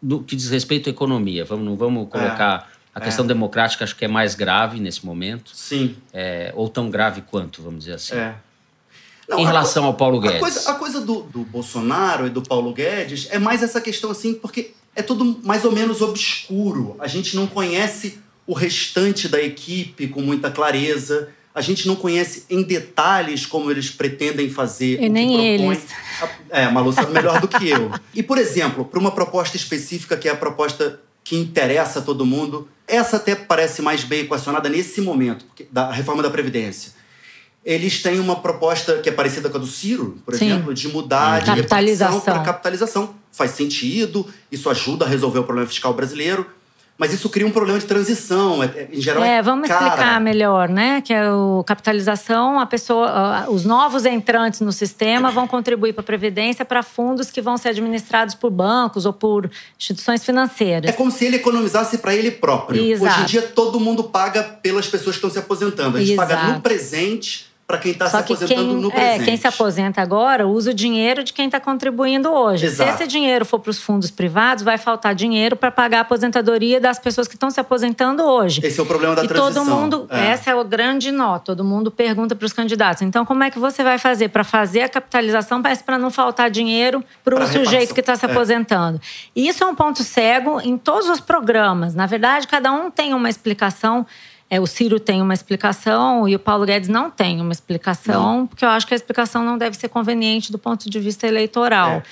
no 0.03 0.23
que 0.23 0.35
diz 0.37 0.51
respeito 0.51 0.89
à 0.89 0.91
economia. 0.93 1.45
Vamos, 1.45 1.65
não 1.65 1.77
vamos 1.77 2.09
colocar 2.11 2.71
a 2.95 3.01
questão 3.01 3.27
democrática, 3.27 3.85
acho 3.85 3.97
que 3.97 4.05
é 4.05 4.09
mais 4.09 4.35
grave 4.35 4.79
nesse 4.81 5.07
momento, 5.07 5.51
Sim, 5.55 5.97
é, 6.13 6.53
ou 6.55 6.69
tão 6.69 6.91
grave 6.91 7.23
quanto, 7.23 7.63
vamos 7.63 7.81
dizer 7.85 7.95
assim. 7.95 8.15
é. 8.17 8.35
Em 9.31 9.45
a 9.45 9.47
relação 9.49 9.85
co- 9.85 9.87
ao 9.89 9.95
Paulo 9.95 10.19
A 10.19 10.23
Guedes. 10.23 10.41
coisa, 10.41 10.71
a 10.71 10.75
coisa 10.75 11.01
do, 11.01 11.23
do 11.23 11.45
Bolsonaro 11.45 12.27
e 12.27 12.31
do 12.31 12.43
Paulo 12.43 12.73
Guedes 12.75 13.29
é 13.31 13.39
mais 13.39 13.63
essa 13.63 13.81
questão 13.81 14.11
assim, 14.11 14.35
porque 14.35 14.75
é 14.95 15.01
tudo 15.01 15.25
mais 15.43 15.65
ou 15.65 15.73
menos 15.73 16.03
obscuro. 16.03 16.97
A 16.99 17.07
gente 17.07 17.35
não 17.35 17.47
conhece 17.47 18.21
o 18.47 18.55
restante 18.55 19.29
da 19.29 19.41
equipe 19.41 20.09
com 20.09 20.21
muita 20.21 20.51
clareza. 20.51 21.29
A 21.55 21.61
gente 21.61 21.87
não 21.87 21.95
conhece 21.95 22.45
em 22.49 22.63
detalhes 22.63 23.45
como 23.45 23.71
eles 23.71 23.91
pretendem 23.91 24.49
fazer. 24.49 25.03
E 25.03 25.07
o 25.07 25.13
nem 25.13 25.55
eles. 25.55 25.87
É, 26.49 26.69
Malu 26.69 26.93
sabe 26.93 27.13
melhor 27.13 27.41
do 27.41 27.49
que 27.49 27.69
eu. 27.69 27.91
E, 28.15 28.23
por 28.23 28.39
exemplo, 28.39 28.85
para 28.85 28.99
uma 28.99 29.11
proposta 29.11 29.57
específica, 29.57 30.17
que 30.17 30.29
é 30.29 30.33
a 30.33 30.37
proposta 30.37 31.01
que 31.25 31.37
interessa 31.37 32.01
a 32.01 32.03
todo 32.03 32.27
mundo, 32.27 32.69
essa 32.87 33.17
até 33.17 33.35
parece 33.35 33.81
mais 33.81 34.03
bem 34.05 34.21
equacionada 34.21 34.69
nesse 34.69 35.01
momento, 35.01 35.45
da 35.71 35.91
reforma 35.91 36.23
da 36.23 36.31
Previdência. 36.31 36.93
Eles 37.65 38.03
têm 38.03 38.19
uma 38.19 38.37
proposta 38.37 38.99
que 38.99 39.09
é 39.09 39.13
parecida 39.13 39.49
com 39.49 39.57
a 39.57 39.61
do 39.61 39.67
Ciro, 39.67 40.19
por 40.25 40.35
Sim. 40.35 40.47
exemplo, 40.47 40.75
de 40.75 40.89
mudar 40.89 41.41
de 41.41 41.47
Capitalização. 41.47 42.21
para 42.21 42.41
capitalização. 42.41 43.15
Faz 43.31 43.53
sentido, 43.53 44.27
isso 44.51 44.69
ajuda 44.69 45.05
a 45.05 45.09
resolver 45.09 45.39
o 45.39 45.45
problema 45.45 45.69
fiscal 45.69 45.95
brasileiro, 45.95 46.45
mas 47.03 47.13
isso 47.13 47.29
cria 47.29 47.45
um 47.45 47.51
problema 47.51 47.81
de 47.81 47.85
transição. 47.85 48.63
é- 48.63 48.67
é- 48.67 48.89
Em 48.93 49.01
geral, 49.01 49.25
É, 49.25 49.43
vamos 49.43 49.67
cara. 49.67 49.87
explicar 49.87 50.21
melhor, 50.21 50.69
né? 50.69 51.01
Que 51.01 51.13
é 51.13 51.33
o 51.33 51.65
capitalização, 51.67 52.61
a 52.61 52.65
pessoa, 52.67 53.47
os 53.49 53.65
novos 53.65 54.07
entrantes 54.07 54.61
no 54.61 54.71
sistema 54.71 55.33
vão 55.33 55.49
contribuir 55.49 55.95
para 55.95 56.03
a 56.03 56.05
previdência 56.05 56.65
para 56.65 56.81
fundos 56.81 57.29
que 57.29 57.43
vão 57.43 57.57
ser 57.57 57.71
administrados 57.71 58.37
por 58.37 58.51
bancos 58.53 59.05
ou 59.05 59.13
por 59.13 59.51
instituições 59.77 60.25
financeiras. 60.25 60.89
É 60.89 60.93
como 60.93 61.11
se 61.11 61.25
ele 61.25 61.37
economizasse 61.39 61.99
para 61.99 62.15
ele 62.15 62.31
próprio. 62.31 62.81
Exato. 62.81 63.15
Hoje 63.15 63.23
em 63.23 63.27
dia, 63.27 63.43
todo 63.43 63.81
mundo 63.81 64.05
paga 64.05 64.45
pelas 64.45 64.87
pessoas 64.87 65.17
que 65.17 65.27
estão 65.27 65.31
se 65.31 65.41
aposentando. 65.41 65.99
A 65.99 66.01
gente 66.01 66.15
paga 66.15 66.35
Exato. 66.35 66.53
no 66.53 66.61
presente 66.61 67.52
para 67.73 67.79
quem 67.81 67.93
está 67.93 68.05
se 68.05 68.11
Só 68.13 68.23
que 68.23 68.35
aposentando 68.35 68.69
quem, 68.69 68.77
no 68.77 68.89
é, 68.89 68.91
presente. 68.93 69.25
quem 69.25 69.37
se 69.39 69.47
aposenta 69.47 70.03
agora 70.03 70.47
usa 70.47 70.73
o 70.73 70.75
dinheiro 70.75 71.25
de 71.25 71.33
quem 71.33 71.47
está 71.47 71.59
contribuindo 71.59 72.31
hoje. 72.31 72.67
Exato. 72.67 72.91
Se 72.91 72.97
esse 72.97 73.07
dinheiro 73.11 73.47
for 73.47 73.59
para 73.59 73.71
os 73.71 73.79
fundos 73.83 74.11
privados, 74.11 74.63
vai 74.63 74.77
faltar 74.77 75.15
dinheiro 75.15 75.57
para 75.57 75.71
pagar 75.71 75.99
a 75.99 76.01
aposentadoria 76.03 76.79
das 76.79 76.99
pessoas 76.99 77.27
que 77.27 77.35
estão 77.35 77.51
se 77.51 77.59
aposentando 77.59 78.23
hoje. 78.25 78.61
Esse 78.63 78.79
é 78.79 78.83
o 78.83 78.87
problema 78.87 79.15
da 79.15 79.25
e 79.25 79.29
transição. 79.29 79.65
todo 79.65 79.75
mundo, 79.81 80.07
É. 80.11 80.27
essa 80.33 80.51
é 80.51 80.55
o 80.55 80.63
grande 80.65 81.11
nó, 81.11 81.39
todo 81.39 81.65
mundo 81.65 81.91
pergunta 81.91 82.37
para 82.37 82.45
os 82.45 82.53
candidatos. 82.53 83.01
Então, 83.01 83.25
como 83.25 83.43
é 83.43 83.51
que 83.51 83.59
você 83.59 83.83
vai 83.83 83.97
fazer 83.99 84.29
para 84.29 84.45
fazer 84.45 84.83
a 84.83 84.89
capitalização, 84.91 85.61
mas 85.63 85.81
para 85.81 85.97
não 85.99 86.11
faltar 86.11 86.51
dinheiro 86.51 87.03
para 87.25 87.43
o 87.43 87.47
sujeito 87.47 87.95
que 87.95 88.01
está 88.01 88.17
se 88.17 88.27
É. 88.27 88.31
aposentando? 88.31 89.01
E 89.35 89.49
isso 89.49 89.65
é 89.65 89.67
um 89.67 89.75
ponto 89.75 90.03
cego 90.03 90.61
em 90.61 90.77
todos 90.77 91.09
os 91.09 91.21
programas. 91.21 91.95
Na 91.95 92.05
verdade, 92.05 92.47
cada 92.47 92.71
um 92.71 92.91
tem 92.91 93.15
uma 93.15 93.31
explicação. 93.31 94.07
É, 94.53 94.61
o 94.61 94.67
Ciro 94.67 95.01
tem 95.01 95.23
uma 95.23 95.33
explicação 95.33 96.29
e 96.29 96.37
o 96.37 96.39
Paulo 96.39 96.67
Guedes 96.67 96.91
não 96.91 97.11
tem 97.11 97.41
uma 97.41 97.53
explicação, 97.53 98.47
porque 98.47 98.63
eu 98.63 98.69
acho 98.69 98.87
que 98.87 98.93
a 98.93 98.97
explicação 98.97 99.43
não 99.43 99.57
deve 99.57 99.75
ser 99.79 99.89
conveniente 99.89 100.53
do 100.53 100.59
ponto 100.59 100.91
de 100.91 101.01
vista 101.01 101.27
eleitoral. 101.27 101.93
É. 101.93 102.03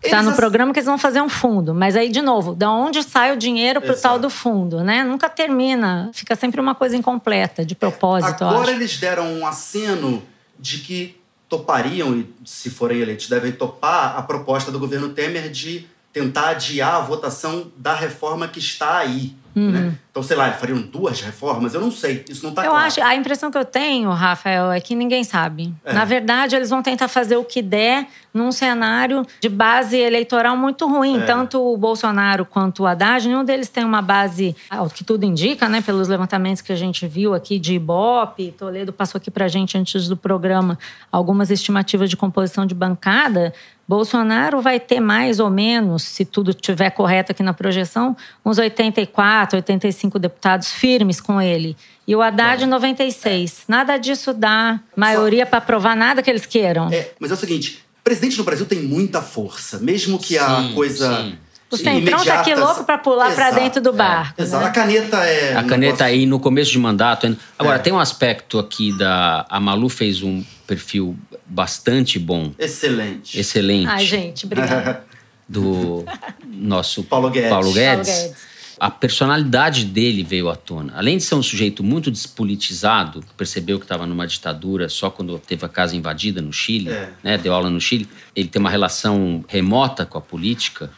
Está 0.00 0.22
no 0.22 0.36
programa 0.36 0.72
que 0.72 0.78
eles 0.78 0.86
vão 0.86 0.96
fazer 0.96 1.20
um 1.20 1.28
fundo. 1.28 1.74
Mas 1.74 1.96
aí, 1.96 2.08
de 2.08 2.22
novo, 2.22 2.54
da 2.54 2.70
onde 2.70 3.02
sai 3.02 3.32
o 3.32 3.36
dinheiro 3.36 3.80
para 3.80 3.92
o 3.92 3.96
tal 3.96 4.20
do 4.20 4.30
fundo, 4.30 4.84
né? 4.84 5.02
Nunca 5.02 5.28
termina. 5.28 6.12
Fica 6.14 6.36
sempre 6.36 6.60
uma 6.60 6.76
coisa 6.76 6.96
incompleta, 6.96 7.64
de 7.64 7.74
propósito, 7.74 8.44
Agora 8.44 8.70
eles 8.70 8.96
deram 8.96 9.26
um 9.26 9.44
aceno 9.44 10.22
de 10.56 10.78
que 10.78 11.20
topariam, 11.48 12.16
e 12.16 12.32
se 12.44 12.70
forem 12.70 13.00
eleitos, 13.00 13.28
devem 13.28 13.50
topar 13.50 14.16
a 14.16 14.22
proposta 14.22 14.70
do 14.70 14.78
governo 14.78 15.08
Temer 15.08 15.50
de 15.50 15.88
tentar 16.12 16.50
adiar 16.50 16.96
a 16.96 17.00
votação 17.00 17.70
da 17.76 17.94
reforma 17.94 18.48
que 18.48 18.58
está 18.58 18.98
aí. 18.98 19.34
Né? 19.52 19.94
Então, 20.10 20.22
sei 20.22 20.36
lá, 20.36 20.50
fariam 20.52 20.80
duas 20.80 21.20
reformas? 21.20 21.74
Eu 21.74 21.80
não 21.80 21.90
sei, 21.90 22.24
isso 22.28 22.42
não 22.42 22.50
está 22.50 22.62
Uhum. 22.62 22.68
Eu 22.68 22.70
claro. 22.70 22.86
acho, 22.86 23.02
a 23.02 23.16
impressão 23.16 23.50
que 23.50 23.58
eu 23.58 23.64
tenho, 23.64 24.10
Rafael, 24.10 24.70
é 24.70 24.80
que 24.80 24.94
ninguém 24.94 25.24
sabe. 25.24 25.74
É. 25.84 25.92
Na 25.92 26.04
verdade, 26.04 26.54
eles 26.54 26.70
vão 26.70 26.82
tentar 26.82 27.08
fazer 27.08 27.36
o 27.36 27.44
que 27.44 27.60
der 27.60 28.06
num 28.32 28.52
cenário 28.52 29.26
de 29.40 29.48
base 29.48 29.96
eleitoral 29.96 30.56
muito 30.56 30.86
ruim. 30.86 31.20
É. 31.20 31.26
Tanto 31.26 31.60
o 31.60 31.76
Bolsonaro 31.76 32.44
quanto 32.44 32.84
o 32.84 32.86
Haddad, 32.86 33.26
nenhum 33.26 33.44
deles 33.44 33.68
tem 33.68 33.84
uma 33.84 34.00
base, 34.00 34.54
ao 34.68 34.88
que 34.88 35.02
tudo 35.02 35.24
indica, 35.24 35.68
né, 35.68 35.80
pelos 35.80 36.06
levantamentos 36.06 36.62
que 36.62 36.72
a 36.72 36.76
gente 36.76 37.06
viu 37.08 37.34
aqui 37.34 37.58
de 37.58 37.74
Ibope, 37.74 38.54
Toledo 38.56 38.92
passou 38.92 39.18
aqui 39.18 39.30
pra 39.30 39.48
gente 39.48 39.76
antes 39.76 40.08
do 40.08 40.16
programa 40.16 40.78
algumas 41.10 41.50
estimativas 41.50 42.08
de 42.08 42.16
composição 42.16 42.64
de 42.64 42.74
bancada. 42.74 43.52
Bolsonaro 43.90 44.60
vai 44.60 44.78
ter 44.78 45.00
mais 45.00 45.40
ou 45.40 45.50
menos, 45.50 46.04
se 46.04 46.24
tudo 46.24 46.52
estiver 46.52 46.90
correto 46.90 47.32
aqui 47.32 47.42
na 47.42 47.52
projeção, 47.52 48.16
uns 48.46 48.56
84, 48.56 49.56
85 49.56 50.16
deputados 50.16 50.70
firmes 50.70 51.20
com 51.20 51.42
ele. 51.42 51.76
E 52.06 52.14
o 52.14 52.22
Haddad, 52.22 52.64
96. 52.66 53.64
Nada 53.66 53.96
disso 53.96 54.32
dá 54.32 54.78
maioria 54.94 55.44
para 55.44 55.58
aprovar 55.58 55.96
nada 55.96 56.22
que 56.22 56.30
eles 56.30 56.46
queiram. 56.46 56.88
É, 56.92 57.10
mas 57.18 57.32
é 57.32 57.34
o 57.34 57.36
seguinte, 57.36 57.84
presidente 58.04 58.38
no 58.38 58.44
Brasil 58.44 58.64
tem 58.64 58.80
muita 58.80 59.20
força, 59.20 59.80
mesmo 59.80 60.20
que 60.20 60.38
a 60.38 60.62
Sim, 60.62 60.72
coisa 60.72 61.24
sim. 61.24 61.38
O 61.70 61.76
Centrão 61.76 62.24
tá 62.24 62.40
aqui 62.40 62.54
louco 62.54 62.82
para 62.84 62.98
pular 62.98 63.32
para 63.34 63.52
dentro 63.52 63.80
do 63.80 63.92
barco. 63.92 64.40
Exato. 64.42 64.64
né? 64.64 64.68
A 64.70 64.72
caneta 64.72 65.16
é. 65.24 65.50
A 65.56 65.62
caneta 65.62 65.76
negócio- 66.04 66.04
aí 66.06 66.26
no 66.26 66.40
começo 66.40 66.70
de 66.72 66.78
mandato. 66.78 67.26
ainda. 67.26 67.38
Agora, 67.58 67.76
É. 67.76 67.78
tem 67.78 67.92
um 67.92 67.98
aspecto 68.00 68.58
aqui 68.58 68.92
da. 68.92 69.46
A 69.48 69.60
Malu 69.60 69.88
fez 69.88 70.22
um 70.22 70.42
perfil 70.66 71.16
bastante 71.46 72.18
bom, 72.18 72.52
Excelente. 72.58 73.38
excelente, 73.38 73.88
Ai, 73.88 74.04
gente, 74.04 74.46
obrigada. 74.46 75.04
do 75.48 76.04
nosso 76.46 77.02
Paulo 77.04 77.30
Guedes. 77.30 77.50
Paulo 77.50 77.72
Guedes. 77.72 78.08
Paulo 78.08 78.22
Guedes. 78.28 78.50
A 78.78 78.90
personalidade 78.90 79.84
dele 79.84 80.22
veio 80.22 80.48
à 80.48 80.56
tona. 80.56 80.94
Além 80.96 81.18
de 81.18 81.22
ser 81.24 81.34
um 81.34 81.42
sujeito 81.42 81.82
muito 81.84 82.10
despolitizado, 82.10 83.20
que 83.20 83.34
percebeu 83.36 83.78
que 83.78 83.84
estava 83.84 84.06
numa 84.06 84.26
ditadura 84.26 84.88
só 84.88 85.10
quando 85.10 85.38
teve 85.38 85.64
a 85.66 85.68
casa 85.68 85.94
invadida 85.94 86.40
no 86.40 86.52
Chile, 86.52 86.88
É. 86.90 87.10
né, 87.22 87.36
deu 87.38 87.52
aula 87.52 87.68
no 87.68 87.80
Chile, 87.80 88.08
ele 88.34 88.48
tem 88.48 88.58
uma 88.58 88.70
relação 88.70 89.44
remota 89.46 90.06
com 90.06 90.16
a 90.16 90.20
política. 90.20 90.90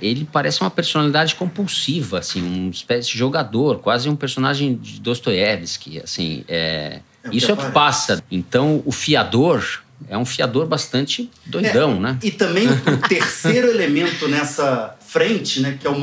Ele 0.00 0.28
parece 0.30 0.60
uma 0.60 0.70
personalidade 0.70 1.34
compulsiva, 1.34 2.18
assim, 2.18 2.42
uma 2.42 2.70
espécie 2.70 3.10
de 3.10 3.18
jogador, 3.18 3.78
quase 3.78 4.08
um 4.08 4.16
personagem 4.16 4.76
de 4.76 5.00
Dostoiévski, 5.00 6.00
assim, 6.02 6.44
é... 6.48 7.00
É 7.24 7.30
isso 7.32 7.50
é 7.50 7.54
o 7.54 7.56
que 7.56 7.70
passa. 7.72 8.22
Então, 8.30 8.80
o 8.86 8.92
fiador 8.92 9.82
é 10.08 10.16
um 10.16 10.24
fiador 10.24 10.66
bastante 10.66 11.28
doidão, 11.44 11.96
É, 11.96 12.00
né? 12.00 12.18
E 12.22 12.30
também 12.30 12.68
o 12.68 12.96
terceiro 13.08 13.68
elemento 13.68 14.28
nessa 14.28 14.96
frente, 15.00 15.60
né, 15.60 15.76
que 15.78 15.86
é 15.86 15.90
o 15.90 15.94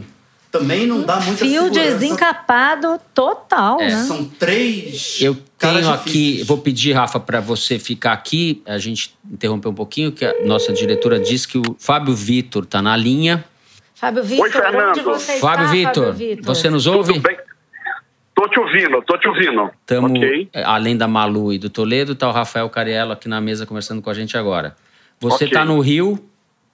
Tá. 0.00 0.17
Também 0.50 0.86
não 0.86 1.02
dá 1.02 1.16
muita 1.16 1.44
Fio 1.44 1.64
segurança. 1.64 1.90
desencapado 1.90 2.98
total, 3.12 3.78
né? 3.78 3.90
São 4.04 4.24
três 4.24 5.18
Eu 5.20 5.36
tenho 5.58 5.90
aqui, 5.90 6.42
vou 6.44 6.56
pedir, 6.58 6.92
Rafa, 6.92 7.20
para 7.20 7.38
você 7.40 7.78
ficar 7.78 8.12
aqui. 8.12 8.62
A 8.66 8.78
gente 8.78 9.14
interromper 9.30 9.68
um 9.68 9.74
pouquinho, 9.74 10.10
que 10.10 10.24
a 10.24 10.34
nossa 10.46 10.72
diretora 10.72 11.20
disse 11.20 11.46
que 11.46 11.58
o 11.58 11.76
Fábio 11.78 12.14
Vitor 12.14 12.64
está 12.64 12.80
na 12.80 12.96
linha. 12.96 13.44
Fábio 13.94 14.22
Vitor, 14.24 14.50
Fernando. 14.50 15.02
você 15.02 15.38
Fábio 15.38 15.64
está, 15.66 15.72
Vitor, 15.72 16.04
Fábio 16.12 16.14
Vitor? 16.28 16.44
você 16.44 16.70
nos 16.70 16.86
ouve? 16.86 17.12
Tudo 17.14 17.22
bem? 17.28 17.36
Tô 18.34 18.48
te 18.48 18.60
ouvindo, 18.60 19.02
tô 19.02 19.18
te 19.18 19.26
ouvindo. 19.28 19.68
Tamo, 19.84 20.06
Ok. 20.16 20.48
é, 20.52 20.62
além 20.62 20.96
da 20.96 21.08
Malu 21.08 21.52
e 21.52 21.58
do 21.58 21.68
Toledo, 21.68 22.14
tá 22.14 22.28
o 22.28 22.32
Rafael 22.32 22.70
Cariello 22.70 23.10
aqui 23.12 23.28
na 23.28 23.40
mesa 23.40 23.66
conversando 23.66 24.00
com 24.00 24.08
a 24.08 24.14
gente 24.14 24.38
agora. 24.38 24.76
Você 25.20 25.46
está 25.46 25.64
no 25.64 25.80
Rio, 25.80 26.24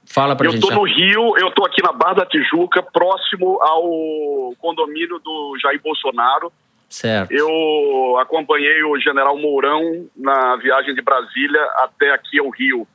fala 0.06 0.36
pra 0.36 0.46
Eu 0.46 0.52
gente. 0.52 0.62
tô 0.66 0.74
no 0.74 0.82
Rio, 0.84 1.36
eu 1.38 1.50
tô 1.52 1.64
aqui 1.64 1.82
na 1.82 1.92
Barra 1.92 2.14
da 2.14 2.26
Tijuca, 2.26 2.82
próximo 2.82 3.58
ao 3.62 4.54
condomínio 4.58 5.18
do 5.18 5.56
Jair 5.62 5.80
Bolsonaro. 5.82 6.52
Certo. 6.88 7.32
Eu 7.32 8.18
acompanhei 8.20 8.82
o 8.84 8.98
general 9.00 9.36
Mourão 9.36 10.06
na 10.16 10.56
viagem 10.56 10.94
de 10.94 11.02
Brasília 11.02 11.60
até 11.78 12.12
aqui 12.12 12.38
ao 12.38 12.48
Rio. 12.50 12.86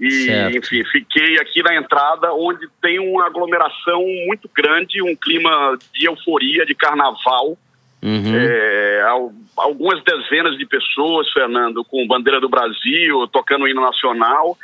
E, 0.00 0.10
Certo. 0.10 0.56
enfim, 0.58 0.84
fiquei 0.90 1.38
aqui 1.38 1.62
na 1.62 1.74
entrada, 1.76 2.32
onde 2.34 2.68
tem 2.82 2.98
uma 2.98 3.26
aglomeração 3.26 4.02
muito 4.26 4.50
grande, 4.54 5.00
um 5.02 5.14
clima 5.16 5.78
de 5.94 6.06
euforia, 6.06 6.66
de 6.66 6.74
carnaval. 6.74 7.56
Uhum. 8.02 8.36
É, 8.36 9.02
al- 9.08 9.32
algumas 9.56 10.02
dezenas 10.04 10.56
de 10.58 10.66
pessoas, 10.66 11.30
Fernando, 11.32 11.82
com 11.84 12.06
bandeira 12.06 12.40
do 12.40 12.48
Brasil, 12.48 13.26
tocando 13.32 13.62
o 13.64 13.68
hino 13.68 13.80
nacional. 13.80 14.56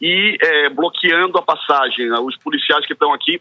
E 0.00 0.38
é, 0.40 0.68
bloqueando 0.70 1.38
a 1.38 1.42
passagem. 1.42 2.10
Os 2.12 2.36
policiais 2.38 2.86
que 2.86 2.92
estão 2.92 3.12
aqui, 3.12 3.40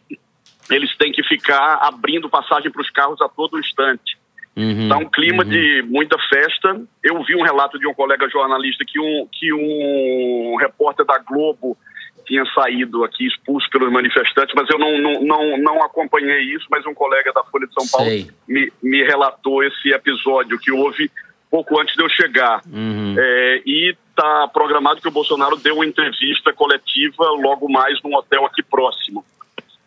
eles 0.69 0.95
têm 0.97 1.11
que 1.11 1.23
ficar 1.23 1.79
abrindo 1.81 2.29
passagem 2.29 2.71
para 2.71 2.81
os 2.81 2.89
carros 2.89 3.21
a 3.21 3.29
todo 3.29 3.59
instante. 3.59 4.17
Está 4.55 4.97
Uhum, 4.97 5.03
um 5.03 5.09
clima 5.09 5.43
uhum. 5.43 5.49
de 5.49 5.83
muita 5.83 6.17
festa. 6.27 6.81
Eu 7.01 7.23
vi 7.23 7.35
um 7.35 7.43
relato 7.43 7.79
de 7.79 7.87
um 7.87 7.93
colega 7.93 8.27
jornalista 8.29 8.83
que 8.85 8.99
um, 8.99 9.27
que 9.31 9.53
um 9.53 10.57
repórter 10.59 11.05
da 11.05 11.17
Globo 11.19 11.77
tinha 12.25 12.45
saído 12.53 13.03
aqui 13.03 13.25
expulso 13.25 13.67
pelos 13.69 13.91
manifestantes, 13.91 14.53
mas 14.55 14.69
eu 14.69 14.77
não, 14.77 15.01
não, 15.01 15.21
não, 15.23 15.57
não 15.57 15.83
acompanhei 15.83 16.41
isso, 16.53 16.67
mas 16.69 16.85
um 16.85 16.93
colega 16.93 17.31
da 17.33 17.43
Folha 17.43 17.65
de 17.65 17.73
São 17.73 17.87
Paulo 17.87 18.09
Sei. 18.09 18.29
me, 18.47 18.71
me 18.83 19.03
relatou 19.03 19.63
esse 19.63 19.91
episódio 19.91 20.59
que 20.59 20.71
houve 20.71 21.09
pouco 21.49 21.79
antes 21.79 21.95
de 21.95 22.03
eu 22.03 22.09
chegar. 22.09 22.61
Uhum. 22.71 23.15
É, 23.17 23.61
e 23.65 23.95
está 24.19 24.47
programado 24.49 25.01
que 25.01 25.07
o 25.07 25.11
Bolsonaro 25.11 25.55
dê 25.55 25.71
uma 25.71 25.85
entrevista 25.85 26.51
coletiva 26.53 27.23
logo 27.41 27.71
mais 27.71 28.01
num 28.03 28.13
hotel 28.13 28.45
aqui 28.45 28.61
próximo. 28.61 29.25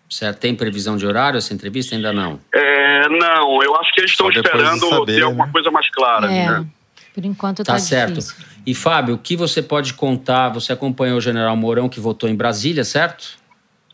Certo. 0.09 0.40
Tem 0.40 0.55
previsão 0.55 0.97
de 0.97 1.07
horário 1.07 1.38
essa 1.38 1.55
entrevista? 1.55 1.95
Ainda 1.95 2.12
não. 2.12 2.40
É, 2.53 3.09
não, 3.09 3.62
eu 3.62 3.75
acho 3.77 3.92
que 3.92 4.01
eles 4.01 4.11
estão 4.11 4.31
de 4.31 4.38
esperando 4.38 4.88
saber, 4.88 5.14
ter 5.14 5.23
alguma 5.23 5.47
né? 5.47 5.53
coisa 5.53 5.71
mais 5.71 5.88
clara. 5.90 6.27
É, 6.31 6.51
né? 6.51 6.66
por 7.14 7.25
enquanto 7.25 7.62
Tá 7.64 7.75
tá, 7.75 7.79
certo. 7.79 8.14
difícil. 8.14 8.45
E 8.66 8.75
Fábio, 8.75 9.14
o 9.14 9.18
que 9.18 9.37
você 9.37 9.62
pode 9.62 9.95
contar? 9.95 10.51
Você 10.51 10.73
acompanhou 10.73 11.18
o 11.18 11.21
general 11.21 11.57
Mourão 11.57 11.88
que 11.88 12.01
votou 12.01 12.29
em 12.29 12.37
Brasília, 12.37 12.85
certo? 12.85 13.40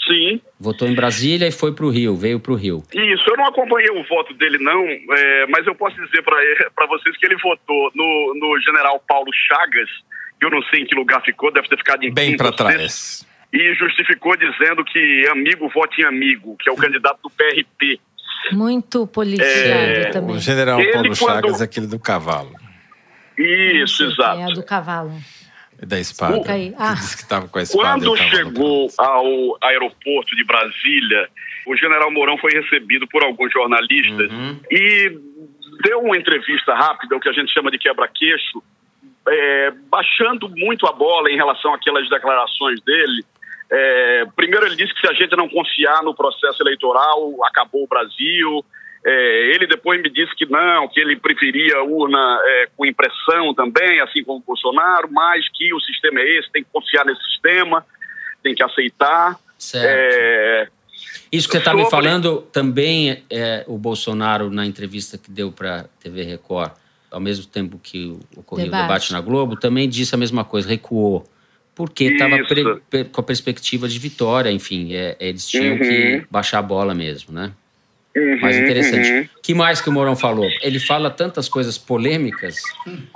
Sim. 0.07 0.40
Votou 0.59 0.88
em 0.88 0.94
Brasília 0.94 1.46
e 1.46 1.53
foi 1.53 1.72
para 1.72 1.85
o 1.85 1.90
Rio, 1.90 2.16
veio 2.16 2.40
para 2.40 2.53
o 2.53 2.57
Rio. 2.57 2.83
Isso, 2.92 3.24
eu 3.29 3.37
não 3.37 3.46
acompanhei 3.46 3.90
o 3.90 4.03
voto 4.05 4.33
dele, 4.35 4.59
não, 4.59 4.85
é, 5.16 5.46
mas 5.48 5.66
eu 5.66 5.74
posso 5.74 5.94
dizer 5.96 6.22
para 6.22 6.87
vocês 6.88 7.16
que 7.16 7.27
ele 7.27 7.37
votou 7.37 7.90
no, 7.94 8.35
no 8.35 8.61
general 8.61 9.03
Paulo 9.07 9.31
Chagas, 9.33 9.88
eu 10.40 10.51
não 10.51 10.62
sei 10.64 10.81
em 10.83 10.87
que 10.87 10.94
lugar 10.94 11.22
ficou, 11.22 11.53
deve 11.53 11.68
ter 11.68 11.77
ficado 11.79 12.03
em 12.05 12.12
Bem 12.12 12.37
para 12.37 12.53
trás. 12.53 13.27
E 13.53 13.74
justificou 13.74 14.37
dizendo 14.37 14.85
que 14.85 15.27
amigo 15.31 15.68
vote 15.70 16.03
em 16.03 16.05
amigo, 16.05 16.57
que 16.61 16.68
é 16.68 16.72
o 16.72 16.77
candidato 16.77 17.18
do 17.22 17.31
PRP. 17.31 17.98
Muito 18.53 19.07
politizado 19.07 19.51
É, 19.57 20.11
também. 20.11 20.37
O 20.37 20.38
general 20.38 20.79
Ele, 20.81 20.92
Paulo 20.92 21.09
quando- 21.16 21.35
Chagas 21.35 21.61
é 21.61 21.64
aquele 21.64 21.87
do 21.87 21.98
cavalo 21.98 22.53
Isso, 23.37 23.96
sei, 24.14 24.24
É 24.24 24.29
a 24.29 24.35
exato. 24.35 24.55
do 24.55 24.62
cavalo. 24.64 25.12
e 25.81 25.87
da 25.87 25.98
espada. 26.01 26.42
Aí. 26.53 26.74
Ah. 26.77 26.94
Que 26.94 27.01
disse 27.01 27.16
que 27.16 27.22
estava 27.22 27.46
com 27.48 27.59
a 27.59 27.62
espada. 27.62 27.85
Quando 28.01 28.12
o 28.12 28.16
chegou 28.16 28.88
ao 28.98 29.57
aeroporto 29.62 30.35
de 30.35 30.44
Brasília, 30.44 31.29
o 31.66 31.77
general 31.77 32.11
Mourão 32.11 32.37
foi 32.38 32.51
recebido 32.53 33.07
por 33.07 33.22
alguns 33.22 33.53
jornalistas 33.53 34.31
Uhum. 34.33 34.61
e 34.70 35.18
deu 35.85 36.01
uma 36.01 36.16
entrevista 36.16 36.74
rápida, 36.74 37.14
o 37.16 37.20
que 37.20 37.29
a 37.29 37.33
gente 37.33 37.53
chama 37.53 37.70
de 37.70 37.79
quebra-queixo, 37.79 38.61
é, 39.31 39.71
baixando 39.91 40.49
muito 40.49 40.87
a 40.87 40.93
bola 40.93 41.31
em 41.31 41.37
relação 41.37 41.75
àquelas 41.75 42.09
declarações 42.09 42.81
dele. 42.83 43.25
É, 43.71 44.27
primeiro, 44.35 44.67
ele 44.67 44.77
disse 44.77 44.95
que 44.95 45.01
se 45.01 45.09
a 45.09 45.14
gente 45.14 45.37
não 45.37 45.49
confiar 45.49 46.03
no 46.03 46.14
processo 46.14 46.62
eleitoral, 46.62 47.45
acabou 47.45 47.85
o 47.85 47.88
Brasil. 47.88 48.64
É, 49.05 49.55
ele 49.55 49.67
depois 49.67 50.01
me 50.03 50.11
disse 50.11 50.35
que 50.35 50.47
não, 50.47 50.88
que 50.88 51.01
ele 51.01 51.17
preferia 51.17 51.83
urna 51.83 52.41
é, 52.45 52.69
com 52.77 52.85
impressão 52.85 53.55
também, 53.55 54.01
assim 54.01 54.25
como 54.25 54.38
o 54.38 54.43
Bolsonaro, 54.43 55.09
mas 55.11 55.47
que 55.55 55.73
o 55.73 55.81
sistema 55.81 56.21
é 56.21 56.38
esse, 56.38 56.51
tem 56.51 56.64
que 56.64 56.71
confiar 56.73 57.05
nesse 57.05 57.23
sistema, 57.31 57.87
tem 58.43 58.55
que 58.55 58.62
aceitar. 58.62 59.38
Certo. 59.57 59.87
É, 59.87 60.69
Isso 61.31 61.47
que 61.47 61.53
você 61.53 61.59
está 61.59 61.75
me 61.75 61.88
falando 61.88 62.43
também 62.53 63.25
é 63.31 63.64
o 63.69 63.79
Bolsonaro 63.79 64.51
na 64.51 64.67
entrevista 64.67 65.17
que 65.17 65.31
deu 65.31 65.53
para 65.53 65.81
a 65.81 65.85
TV 66.03 66.23
Record, 66.23 66.73
ao 67.11 67.21
mesmo 67.21 67.47
tempo 67.47 67.79
que 67.83 68.16
ocorreu 68.37 68.66
Debate. 68.66 68.83
o 68.83 68.87
debate 68.87 69.12
na 69.12 69.21
Globo, 69.21 69.57
também 69.57 69.88
disse 69.88 70.14
a 70.14 70.18
mesma 70.18 70.44
coisa, 70.44 70.68
recuou. 70.68 71.27
Porque 71.75 72.05
estava 72.05 72.37
com 73.12 73.21
a 73.21 73.23
perspectiva 73.25 73.87
de 73.88 73.99
vitória, 74.01 74.51
enfim, 74.51 74.94
é, 74.94 75.16
eles 75.21 75.49
tinham 75.49 75.75
Uhum. 75.75 75.79
que 75.79 76.25
baixar 76.31 76.59
a 76.59 76.62
bola 76.62 76.92
mesmo, 76.94 77.33
né? 77.33 77.53
uhum, 78.16 78.40
Mais 78.40 78.57
interessante. 78.57 79.09
uhum. 79.12 79.29
que 79.42 79.55
mais 79.55 79.81
que 79.81 79.88
o 79.88 79.92
Mourão 79.92 80.16
falou? 80.16 80.49
Ele 80.61 80.81
fala 80.81 81.09
tantas 81.09 81.49
coisas 81.49 81.79
polêmicas. 81.79 82.57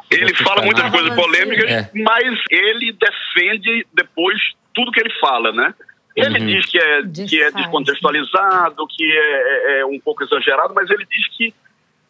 Ele 0.09 0.33
fala 0.35 0.63
ficar 0.63 0.65
muitas 0.65 0.91
coisas 0.91 1.15
polêmicas, 1.17 1.69
É. 1.71 1.91
mas 1.93 2.39
ele 2.51 2.93
defende 2.93 3.85
depois 3.93 4.39
tudo 4.73 4.93
que 4.93 5.01
ele 5.01 5.13
fala, 5.21 5.51
né? 5.53 5.75
Ele 6.15 6.39
Uhum. 6.39 6.47
diz 6.47 6.67
que 6.67 6.79
é, 6.79 7.03
que 7.27 7.43
é 7.43 7.51
descontextualizado, 7.51 8.87
que 8.87 9.05
é, 9.05 9.77
é- 9.79 9.81
é 9.81 9.87
um 9.87 9.99
pouco 9.99 10.23
exagerado, 10.23 10.73
mas 10.75 10.89
ele 10.91 11.05
diz 11.11 11.27
que 11.37 11.53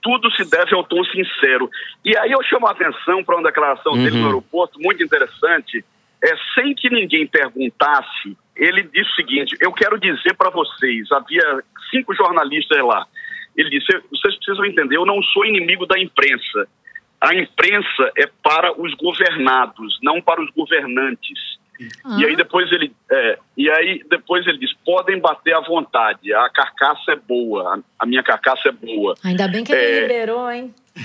tudo 0.03 0.31
se 0.33 0.45
deve 0.51 0.75
ao 0.75 0.85
tom 0.85 1.03
sincero. 1.05 1.71
E 2.05 2.17
aí 2.19 2.33
eu 2.33 2.43
chamo 2.43 2.67
a 2.67 2.73
atenção 2.73 3.23
para 3.25 3.37
uma 3.37 3.45
declaração 3.45 3.95
dele 3.95 4.17
Uhum. 4.17 4.21
no 4.21 4.27
aeroporto, 4.27 4.81
muito 4.81 5.03
interessante, 5.03 5.85
é 6.23 6.35
sem 6.55 6.75
que 6.75 6.91
ninguém 6.91 7.27
perguntasse, 7.27 8.37
ele 8.57 8.83
disse 8.83 9.11
o 9.11 9.15
seguinte, 9.15 9.57
eu 9.61 9.73
quero 9.73 9.99
dizer 9.99 10.35
para 10.37 10.51
vocês, 10.51 11.11
havia 11.11 11.63
cinco 11.91 12.15
jornalistas 12.15 12.79
lá, 12.79 13.07
ele 13.57 13.71
disse, 13.71 13.87
vocês 14.11 14.37
precisam 14.37 14.65
entender, 14.65 14.97
eu 14.97 15.07
não 15.07 15.23
sou 15.23 15.45
inimigo 15.45 15.87
da 15.87 15.99
imprensa. 15.99 16.67
A 17.21 17.35
imprensa 17.35 18.11
é 18.17 18.27
para 18.43 18.73
os 18.81 18.95
governados, 18.95 19.99
não 20.03 20.21
para 20.21 20.43
os 20.43 20.51
governantes. 20.51 21.39
E 22.19 22.25
aí 22.27 22.37
depois 22.37 22.71
ele, 22.71 22.93
é, 23.11 23.39
e 23.57 23.69
aí 23.71 24.05
depois 24.09 24.47
ele 24.47 24.59
diz, 24.59 24.71
podem 24.85 25.19
bater 25.21 25.55
à 25.55 25.61
vontade, 25.61 26.33
a 26.33 26.49
carcaça 26.51 27.13
é 27.13 27.17
boa, 27.17 27.83
a, 27.99 28.07
minha 28.07 28.23
carcaça 28.23 28.69
é 28.69 28.73
boa. 28.73 29.15
Ainda 29.25 29.49
bem 29.49 29.65
que 29.65 29.73
ele 29.73 29.81
É. 29.83 30.01
liberou, 30.03 30.51
hein? 30.51 30.73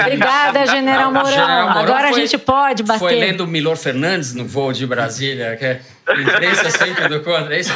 Obrigada, 0.00 0.66
General 0.66 1.12
Mourão. 1.12 1.30
General 1.30 1.68
Mourão 1.68 1.82
Agora 1.82 2.08
foi- 2.08 2.20
a 2.22 2.26
gente 2.26 2.38
pode 2.38 2.82
bater. 2.82 2.98
Foi 2.98 3.14
lendo 3.14 3.44
o 3.44 3.46
Milor 3.46 3.76
Fernandes 3.76 4.34
no 4.34 4.44
voo 4.46 4.72
de 4.72 4.86
Brasília, 4.86 5.56
que 5.56 5.64
é 5.64 5.80
imprensa 6.20 6.70
sempre 6.70 7.08
do 7.08 7.22
contra, 7.22 7.54
é 7.54 7.60
isso? 7.60 7.72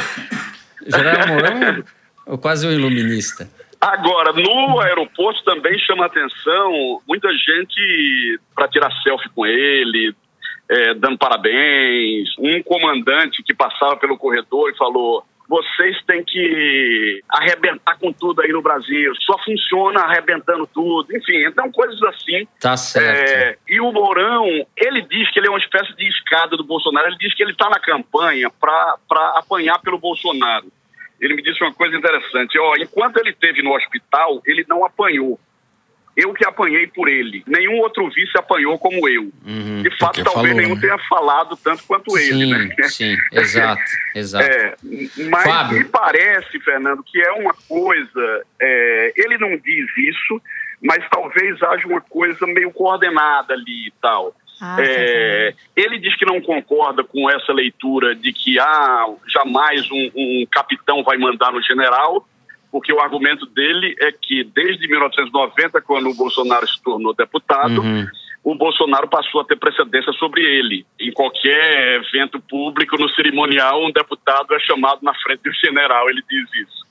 General 0.85 1.27
Mourão 1.27 1.83
é 2.27 2.37
quase 2.37 2.67
um 2.67 2.71
iluminista. 2.71 3.49
Agora, 3.79 4.31
no 4.31 4.79
aeroporto 4.79 5.43
também 5.43 5.77
chama 5.79 6.05
atenção 6.05 7.01
muita 7.07 7.29
gente 7.33 8.39
para 8.55 8.67
tirar 8.69 8.89
selfie 9.01 9.29
com 9.35 9.45
ele, 9.45 10.15
é, 10.73 10.93
dando 10.95 11.17
parabéns. 11.17 12.29
Um 12.39 12.63
comandante 12.63 13.43
que 13.43 13.53
passava 13.53 13.95
pelo 13.97 14.17
corredor 14.17 14.71
e 14.71 14.77
falou: 14.77 15.23
vocês 15.47 16.01
têm 16.07 16.23
que 16.23 17.21
arrebentar 17.29 17.97
com 17.99 18.11
tudo 18.11 18.41
aí 18.41 18.51
no 18.51 18.61
Brasil, 18.61 19.13
só 19.19 19.37
funciona 19.43 20.01
arrebentando 20.01 20.67
tudo. 20.73 21.15
Enfim, 21.15 21.45
então 21.45 21.71
coisas 21.71 22.01
assim. 22.03 22.47
Tá 22.59 22.75
certo. 22.75 23.29
É, 23.29 23.57
e 23.69 23.79
o 23.79 23.91
Mourão, 23.91 24.47
ele 24.75 25.01
diz 25.03 25.29
que 25.31 25.39
ele 25.39 25.47
é 25.47 25.51
uma 25.51 25.59
espécie 25.59 25.95
de 25.95 26.07
escada 26.07 26.57
do 26.57 26.63
Bolsonaro. 26.63 27.07
Ele 27.07 27.17
diz 27.17 27.35
que 27.35 27.43
ele 27.43 27.51
está 27.51 27.69
na 27.69 27.79
campanha 27.79 28.49
para 28.59 28.97
apanhar 29.35 29.79
pelo 29.79 29.99
Bolsonaro. 29.99 30.71
Ele 31.21 31.35
me 31.35 31.43
disse 31.43 31.63
uma 31.63 31.73
coisa 31.73 31.95
interessante. 31.95 32.57
Ó, 32.57 32.73
enquanto 32.77 33.17
ele 33.17 33.29
esteve 33.29 33.61
no 33.61 33.75
hospital, 33.75 34.41
ele 34.45 34.65
não 34.67 34.83
apanhou. 34.83 35.39
Eu 36.15 36.31
que 36.33 36.45
apanhei 36.45 36.85
por 36.87 37.09
ele. 37.09 37.43
Nenhum 37.47 37.79
outro 37.79 38.07
vice 38.09 38.37
apanhou 38.37 38.77
como 38.77 39.09
eu. 39.09 39.31
Uhum. 39.45 39.81
De 39.81 39.89
fato, 39.97 40.23
talvez 40.23 40.49
falou, 40.49 40.61
nenhum 40.61 40.75
né? 40.75 40.81
tenha 40.81 40.97
falado 41.09 41.57
tanto 41.57 41.83
quanto 41.85 42.15
ele. 42.17 42.45
Sim, 42.45 42.53
Né? 42.53 42.83
sim, 42.83 43.15
exato, 43.31 43.81
exato. 44.13 44.45
É, 44.45 44.75
mas 45.29 45.43
Fábio. 45.43 45.79
me 45.79 45.85
parece, 45.85 46.59
Fernando, 46.59 47.03
que 47.03 47.19
é 47.19 47.31
uma 47.31 47.53
coisa. 47.67 48.45
é, 48.61 49.13
ele 49.15 49.37
não 49.39 49.57
diz 49.57 49.87
isso, 49.97 50.41
mas 50.81 51.03
talvez 51.09 51.61
haja 51.63 51.87
uma 51.87 52.01
coisa 52.01 52.45
meio 52.45 52.71
coordenada 52.71 53.53
ali 53.53 53.87
e 53.87 53.93
tal. 54.01 54.35
Ah, 54.61 54.77
É, 54.79 55.53
ele 55.75 55.99
diz 55.99 56.15
que 56.15 56.25
não 56.25 56.39
concorda 56.39 57.03
com 57.03 57.29
essa 57.29 57.51
leitura 57.51 58.15
de 58.15 58.31
que 58.31 58.59
ah, 58.59 59.05
jamais 59.27 59.89
um, 59.91 60.11
um 60.15 60.45
capitão 60.51 61.03
vai 61.03 61.17
mandar 61.17 61.51
no 61.51 61.61
general, 61.61 62.25
porque 62.73 62.91
o 62.91 62.99
argumento 62.99 63.45
dele 63.45 63.95
é 64.01 64.11
que 64.11 64.43
desde 64.43 64.87
1990, 64.87 65.79
quando 65.81 66.09
o 66.09 66.13
Bolsonaro 66.15 66.67
se 66.67 66.81
tornou 66.81 67.13
deputado, 67.13 67.81
Uhum. 67.83 68.07
o 68.43 68.55
Bolsonaro 68.55 69.07
passou 69.07 69.41
a 69.41 69.45
ter 69.45 69.57
precedência 69.57 70.11
sobre 70.13 70.41
ele. 70.41 70.83
Em 70.99 71.11
qualquer 71.13 72.01
evento 72.01 72.39
público, 72.41 72.97
no 72.99 73.07
cerimonial, 73.09 73.85
um 73.85 73.91
deputado 73.91 74.55
é 74.55 74.59
chamado 74.59 75.01
na 75.03 75.13
frente 75.13 75.41
do 75.43 75.53
general, 75.53 76.09
ele 76.09 76.23
diz 76.27 76.49
isso. 76.67 76.83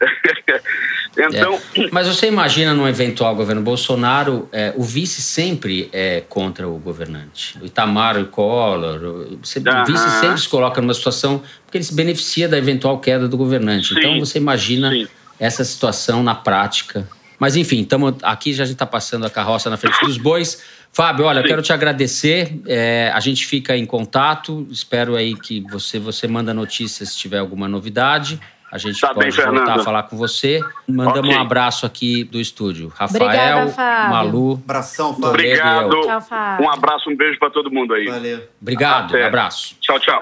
então, 1.18 1.54
É. 1.76 1.88
Mas 1.92 2.06
você 2.08 2.26
imagina 2.28 2.74
no 2.74 2.88
eventual 2.88 3.34
governo 3.34 3.62
Bolsonaro, 3.62 4.48
é, 4.52 4.72
o 4.76 4.82
vice 4.82 5.20
sempre 5.22 5.88
é 5.92 6.20
contra 6.28 6.68
o 6.68 6.78
governante. 6.78 7.56
O 7.60 7.66
Itamar, 7.66 8.16
o 8.18 8.26
Collor, 8.26 9.02
o, 9.02 9.38
você- 9.42 9.58
o 9.60 9.84
vice 9.86 10.10
sempre 10.20 10.38
se 10.40 10.48
coloca 10.48 10.80
numa 10.80 10.94
situação 10.94 11.42
porque 11.64 11.78
ele 11.78 11.84
se 11.84 11.94
beneficia 11.94 12.48
da 12.48 12.56
eventual 12.58 12.98
queda 13.00 13.28
do 13.28 13.36
governante. 13.36 13.88
Sim, 13.94 13.98
Então 13.98 14.20
você 14.20 14.38
imagina 14.38 14.90
sim. 14.90 15.08
Essa 15.38 15.64
situação 15.64 16.22
na 16.22 16.34
prática. 16.34 17.08
Mas 17.38 17.54
enfim, 17.54 17.84
tamo, 17.84 18.16
aqui 18.22 18.52
já 18.52 18.64
a 18.64 18.66
gente 18.66 18.74
está 18.74 18.86
passando 18.86 19.24
a 19.24 19.30
carroça 19.30 19.70
na 19.70 19.76
frente 19.76 20.00
dos 20.04 20.18
bois. 20.18 20.60
Fábio, 20.92 21.26
olha, 21.26 21.42
quero 21.42 21.62
te 21.62 21.72
agradecer. 21.72 22.60
É, 22.66 23.12
a 23.14 23.20
gente 23.20 23.46
fica 23.46 23.76
em 23.76 23.86
contato. 23.86 24.66
Espero 24.70 25.14
aí 25.14 25.34
que 25.36 25.60
você, 25.70 25.98
você 26.00 26.26
manda 26.26 26.52
notícias 26.52 27.10
se 27.10 27.16
tiver 27.18 27.38
alguma 27.38 27.68
novidade. 27.68 28.40
a 28.72 28.76
gente 28.76 29.00
Tá 29.00 29.14
pode 29.14 29.20
bem, 29.20 29.30
voltar 29.30 29.60
Fernando. 29.60 29.80
a 29.80 29.84
falar 29.84 30.02
com 30.04 30.16
você. 30.16 30.60
Mandamos 30.88 31.28
Ok. 31.30 31.36
um 31.36 31.40
abraço 31.40 31.86
aqui 31.86 32.24
do 32.24 32.40
estúdio. 32.40 32.92
Rafael, 32.96 33.22
Obrigada. 33.68 34.08
Malu, 34.10 34.54
Abração, 34.64 35.12
Fábio. 35.14 35.28
Obrigado. 35.28 36.00
Tchau, 36.02 36.20
Fábio. 36.22 36.66
Um 36.66 36.70
abraço, 36.70 37.08
um 37.08 37.16
beijo 37.16 37.38
para 37.38 37.50
todo 37.50 37.70
mundo 37.70 37.94
aí. 37.94 38.06
Valeu. 38.06 38.48
obrigado, 38.60 39.14
Até. 39.14 39.24
abraço. 39.26 39.76
Tchau, 39.80 40.00
tchau. 40.00 40.20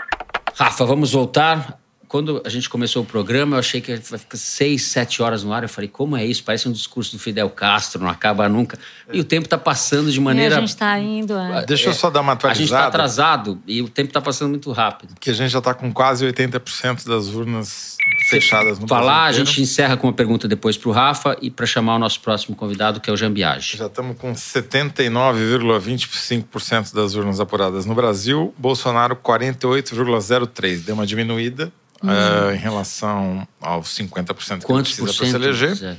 Rafa, 0.55 0.85
vamos 0.85 1.13
voltar. 1.13 1.86
Quando 2.09 2.43
a 2.45 2.49
gente 2.49 2.69
começou 2.69 3.03
o 3.03 3.07
programa, 3.07 3.57
eu 3.57 3.61
achei 3.61 3.81
que 3.81 3.95
vai 3.97 4.19
ficar 4.19 4.37
seis, 4.37 4.83
sete 4.85 5.23
horas 5.23 5.43
no 5.43 5.53
ar. 5.53 5.63
Eu 5.63 5.69
falei, 5.69 5.89
como 5.89 6.17
é 6.17 6.25
isso? 6.25 6.43
Parece 6.45 6.69
um 6.69 6.73
discurso 6.73 7.13
do 7.17 7.19
Fidel 7.19 7.51
Castro, 7.51 8.03
não 8.03 8.09
acaba 8.09 8.49
nunca. 8.49 8.79
E 9.13 9.21
o 9.21 9.25
tempo 9.25 9.47
está 9.47 9.59
passando 9.59 10.11
de 10.11 10.19
E 10.19 10.23
maneira. 10.23 10.57
a 10.57 10.61
gente 10.61 10.77
tá 10.77 10.99
indo. 10.99 11.37
é. 11.37 11.65
Deixa 11.67 11.89
eu 11.91 11.95
só 11.95 12.11
dar 12.11 12.21
uma 12.21 12.33
A 12.33 12.37
gente 12.55 12.65
está 12.65 12.87
atualizada. 12.87 12.89
atrasado 12.89 13.63
e 13.67 13.83
o 13.83 13.89
tempo 13.89 14.09
está 14.11 14.21
passando 14.21 14.51
muito 14.51 14.71
rápido. 14.73 15.15
que 15.21 15.31
a 15.31 15.35
gente 15.35 15.51
já 15.51 15.59
está 15.59 15.75
com 15.75 15.93
quase 15.93 16.25
80% 16.27 17.07
das 17.07 17.29
urnas 17.29 17.97
fechadas 18.31 18.79
no 18.79 18.87
Falar, 18.87 19.13
a 19.13 19.23
Brasil 19.25 19.45
gente 19.47 19.63
encerra 19.63 19.97
com 19.97 20.07
uma 20.07 20.13
pergunta 20.13 20.47
depois 20.49 20.77
para 20.77 20.89
o 20.89 20.93
Rafa 20.93 21.37
e 21.43 21.51
para 21.51 21.67
chamar 21.67 21.97
o 21.97 21.99
nosso 21.99 22.21
próximo 22.21 22.55
convidado, 22.57 23.01
que 23.01 23.11
é 23.11 23.13
o 23.13 23.17
Jambiage. 23.17 23.77
Já 23.77 23.87
estamos 23.87 24.17
com 24.17 24.33
79,25% 24.33 26.95
das 26.95 27.15
urnas 27.15 27.41
apuradas 27.41 27.85
no 27.87 27.95
Brasil. 27.95 28.55
Bolsonaro, 28.59 29.17
48,03%. 29.17 30.85
Deu 30.85 30.95
uma 30.95 31.07
diminuída 31.07 31.73
eh, 32.05 32.55
em 32.55 32.59
relação 32.59 33.47
aos 33.61 33.89
50% 33.97 34.61
que 34.61 34.67
Quantos 34.67 34.93
precisa 34.93 35.07
por 35.07 35.17
para 35.17 35.27
se 35.27 35.33
cento 35.33 35.43
eleger. 35.43 35.75
Zé, 35.75 35.97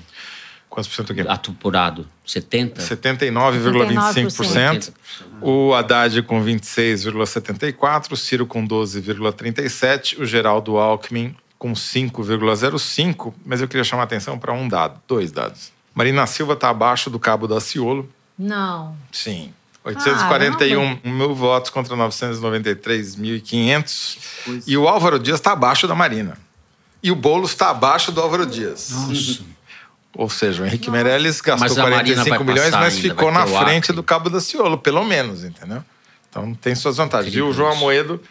Quantos 0.70 0.88
por 0.90 0.96
cento 0.96 1.12
aqui? 1.14 1.22
apurado? 1.28 2.08
70? 2.26 2.82
79,25%. 2.82 4.92
O 5.42 5.74
Haddad 5.74 6.22
com 6.24 6.44
26,74%, 6.44 8.12
o 8.12 8.18
Ciro 8.18 8.46
com 8.46 8.68
12,37%, 8.68 10.20
o 10.20 10.26
Geraldo 10.26 10.78
Alckmin 10.78 11.34
com 11.58 11.72
5,05%. 11.74 13.34
Mas 13.46 13.62
eu 13.62 13.68
queria 13.68 13.84
chamar 13.84 14.04
a 14.04 14.06
atenção 14.06 14.38
para 14.38 14.54
um 14.54 14.68
dado, 14.68 15.02
dois 15.08 15.32
dados. 15.32 15.72
Marina 15.96 16.28
Silva 16.28 16.54
está 16.54 16.70
abaixo 16.70 17.10
do 17.10 17.18
Cabo 17.18 17.48
da 17.48 17.60
Ciolo. 17.60 18.08
Não. 18.38 18.96
Sim. 19.12 19.52
841 19.88 21.00
mil 21.06 21.34
votos 21.34 21.72
contra 21.72 21.96
993.500. 21.96 24.18
Pois. 24.46 24.68
E 24.68 24.78
o 24.78 24.88
Álvaro 24.88 25.18
Dias 25.18 25.40
está 25.40 25.54
abaixo 25.54 25.88
da 25.88 25.96
Marina. 25.96 26.38
E 27.02 27.12
o 27.12 27.16
Boulos 27.16 27.52
está 27.52 27.70
abaixo 27.70 28.12
do 28.12 28.20
Álvaro 28.20 28.46
Dias. 28.46 28.90
Nossa. 28.92 29.40
Ou 30.14 30.30
seja, 30.30 30.64
o 30.64 30.66
Henrique 30.66 30.90
Meirelles 30.90 31.40
gastou 31.40 31.70
Mas 31.70 31.78
a 31.78 31.84
Marina 31.84 32.24
45 32.24 32.30
vai 32.30 32.54
milhões, 32.54 32.72
mas 32.72 32.96
ainda, 32.96 33.10
ficou 33.10 33.32
na 33.32 33.46
frente 33.46 33.94
do 33.94 34.04
Cabo 34.04 34.30
da 34.30 34.42
Ciolo, 34.42 34.78
pelo 34.78 35.06
menos, 35.06 35.44
entendeu? 35.44 35.84
Então 36.30 36.54
tem 36.56 36.76
suas 36.76 36.98
vantagens. 36.98 37.34
E 37.34 37.42
o. 37.42 37.54
João 37.54 37.72
Amoedo 37.72 38.22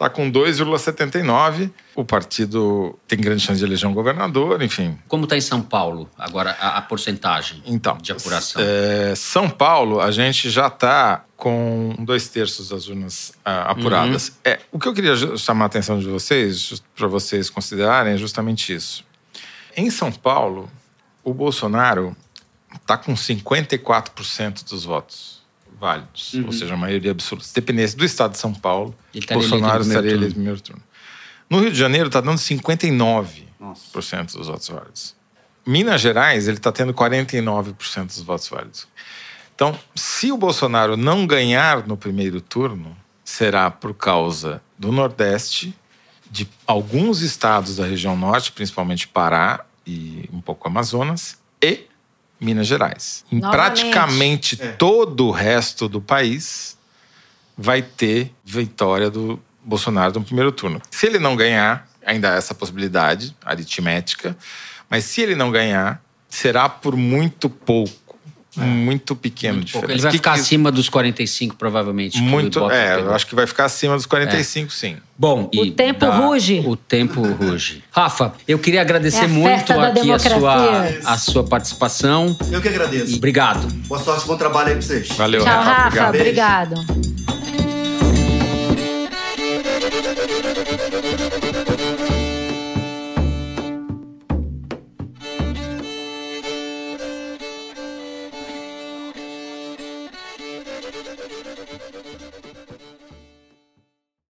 está 0.00 0.08
com 0.08 0.32
2,79. 0.32 1.70
O 1.94 2.04
partido 2.04 2.98
tem 3.06 3.20
grande 3.20 3.42
chance 3.42 3.58
de 3.58 3.64
eleger 3.66 3.86
um 3.86 3.92
governador, 3.92 4.62
enfim. 4.62 4.98
Como 5.06 5.24
está 5.24 5.36
em 5.36 5.40
São 5.42 5.60
Paulo 5.60 6.08
agora 6.18 6.56
a, 6.58 6.78
a 6.78 6.82
porcentagem 6.82 7.62
Então, 7.66 7.98
de 7.98 8.10
apuração? 8.10 8.62
é, 8.64 9.14
São 9.14 9.50
Paulo, 9.50 10.00
a 10.00 10.10
gente 10.10 10.48
já 10.48 10.68
está 10.68 11.24
com 11.36 11.94
dois 11.98 12.28
terços 12.28 12.70
das 12.70 12.88
urnas 12.88 13.34
ah, 13.44 13.70
apuradas. 13.70 14.28
Uhum. 14.28 14.34
É, 14.44 14.60
o 14.72 14.78
que 14.78 14.88
eu 14.88 14.94
queria 14.94 15.14
chamar 15.36 15.64
a 15.64 15.66
atenção 15.66 15.98
de 15.98 16.06
vocês, 16.06 16.82
para 16.96 17.06
vocês 17.06 17.50
considerarem, 17.50 18.14
é 18.14 18.16
justamente 18.16 18.74
isso. 18.74 19.04
Em 19.76 19.90
São 19.90 20.10
Paulo, 20.10 20.70
o 21.22 21.34
Bolsonaro 21.34 22.16
está 22.74 22.96
com 22.96 23.12
54% 23.12 24.68
dos 24.68 24.84
votos 24.84 25.39
válidos, 25.80 26.34
Uhum. 26.34 26.46
ou 26.46 26.52
seja, 26.52 26.74
a 26.74 26.76
maioria 26.76 27.10
absoluta. 27.10 27.46
Se 27.46 27.54
dependesse 27.54 27.96
do 27.96 28.04
estado 28.04 28.32
de 28.32 28.38
São 28.38 28.52
Paulo, 28.54 28.94
estaria 29.14 29.40
Bolsonaro 29.40 29.82
estaria 29.82 30.10
eleito 30.12 30.28
no 30.28 30.34
primeiro 30.34 30.60
turno. 30.60 30.82
No 31.48 31.60
Rio 31.60 31.72
de 31.72 31.78
Janeiro 31.78 32.06
está 32.08 32.20
dando 32.20 32.38
59% 32.38 33.46
Nossa. 33.58 34.38
dos 34.38 34.46
votos 34.46 34.68
válidos. 34.68 35.14
Minas 35.66 36.00
Gerais, 36.00 36.46
ele 36.48 36.56
está 36.58 36.70
tendo 36.70 36.92
49% 36.94 38.06
dos 38.06 38.22
votos 38.22 38.48
válidos. 38.48 38.86
Então, 39.54 39.78
se 39.94 40.30
o 40.32 40.36
Bolsonaro 40.38 40.96
não 40.96 41.26
ganhar 41.26 41.86
no 41.86 41.96
primeiro 41.96 42.40
turno, 42.40 42.96
será 43.24 43.70
por 43.70 43.92
causa 43.94 44.62
do 44.78 44.90
Nordeste, 44.90 45.74
de 46.30 46.48
alguns 46.66 47.20
estados 47.20 47.76
da 47.76 47.84
região 47.84 48.16
Norte, 48.16 48.52
principalmente 48.52 49.06
Pará 49.08 49.64
e 49.86 50.28
um 50.32 50.40
pouco 50.40 50.66
Amazonas, 50.68 51.38
e 51.62 51.86
Minas 52.40 52.66
Gerais. 52.66 53.24
Em 53.30 53.40
Novamente. 53.40 53.82
praticamente 53.82 54.58
É. 54.60 54.72
todo 54.72 55.26
o 55.26 55.30
resto 55.30 55.88
do 55.88 56.00
país, 56.00 56.76
vai 57.56 57.82
ter 57.82 58.32
vitória 58.44 59.10
do 59.10 59.38
Bolsonaro 59.62 60.14
no 60.14 60.24
primeiro 60.24 60.50
turno. 60.50 60.80
Se 60.90 61.06
ele 61.06 61.18
não 61.18 61.36
ganhar, 61.36 61.86
ainda 62.04 62.32
há 62.32 62.36
essa 62.36 62.54
possibilidade 62.54 63.36
aritmética, 63.44 64.36
mas 64.88 65.04
se 65.04 65.20
ele 65.20 65.34
não 65.34 65.50
ganhar, 65.50 66.02
será 66.28 66.68
por 66.68 66.96
muito 66.96 67.50
pouco, 67.50 67.92
muito 68.56 69.14
pequeno 69.16 69.54
Muito 69.58 69.72
pouco. 69.72 69.86
diferença. 69.86 69.92
Ele 69.94 70.02
vai 70.02 70.10
Que- 70.12 70.18
ficar 70.18 70.34
que- 70.34 70.40
acima 70.40 70.72
dos 70.72 70.88
45, 70.88 71.56
provavelmente. 71.56 72.20
muito, 72.20 72.70
é, 72.70 72.96
pegou. 72.96 73.10
eu 73.10 73.14
acho 73.14 73.26
que 73.26 73.34
vai 73.34 73.46
ficar 73.46 73.64
acima 73.66 73.96
dos 73.96 74.06
45, 74.06 74.72
sim. 74.72 74.96
Bom, 75.16 75.50
O 75.54 75.70
tempo 75.70 76.00
dá- 76.06 76.16
ruge. 76.16 76.62
O 76.66 76.74
tempo 76.76 77.22
ruge. 77.22 77.84
Rafa, 77.92 78.32
eu 78.48 78.58
queria 78.58 78.80
agradecer 78.80 79.22
É 79.22 79.24
a 79.24 79.28
muito 79.28 79.72
da 79.72 79.88
aqui 79.88 80.10
a 80.10 80.18
sua, 80.18 80.84
a 81.04 81.18
sua 81.18 81.44
participação. 81.44 82.36
Eu 82.50 82.60
que 82.60 82.68
agradeço. 82.68 83.12
E 83.12 83.16
obrigado. 83.16 83.66
Boa 83.86 84.00
sorte, 84.02 84.26
bom 84.26 84.36
trabalho 84.36 84.68
aí 84.68 84.74
pra 84.74 84.82
vocês. 84.82 85.08
Valeu, 85.08 85.44
Tchau, 85.44 85.52
Rafa. 85.62 85.70
Rafa. 85.72 86.08
Obrigado. 86.08 86.72
Obrigado. 86.80 87.09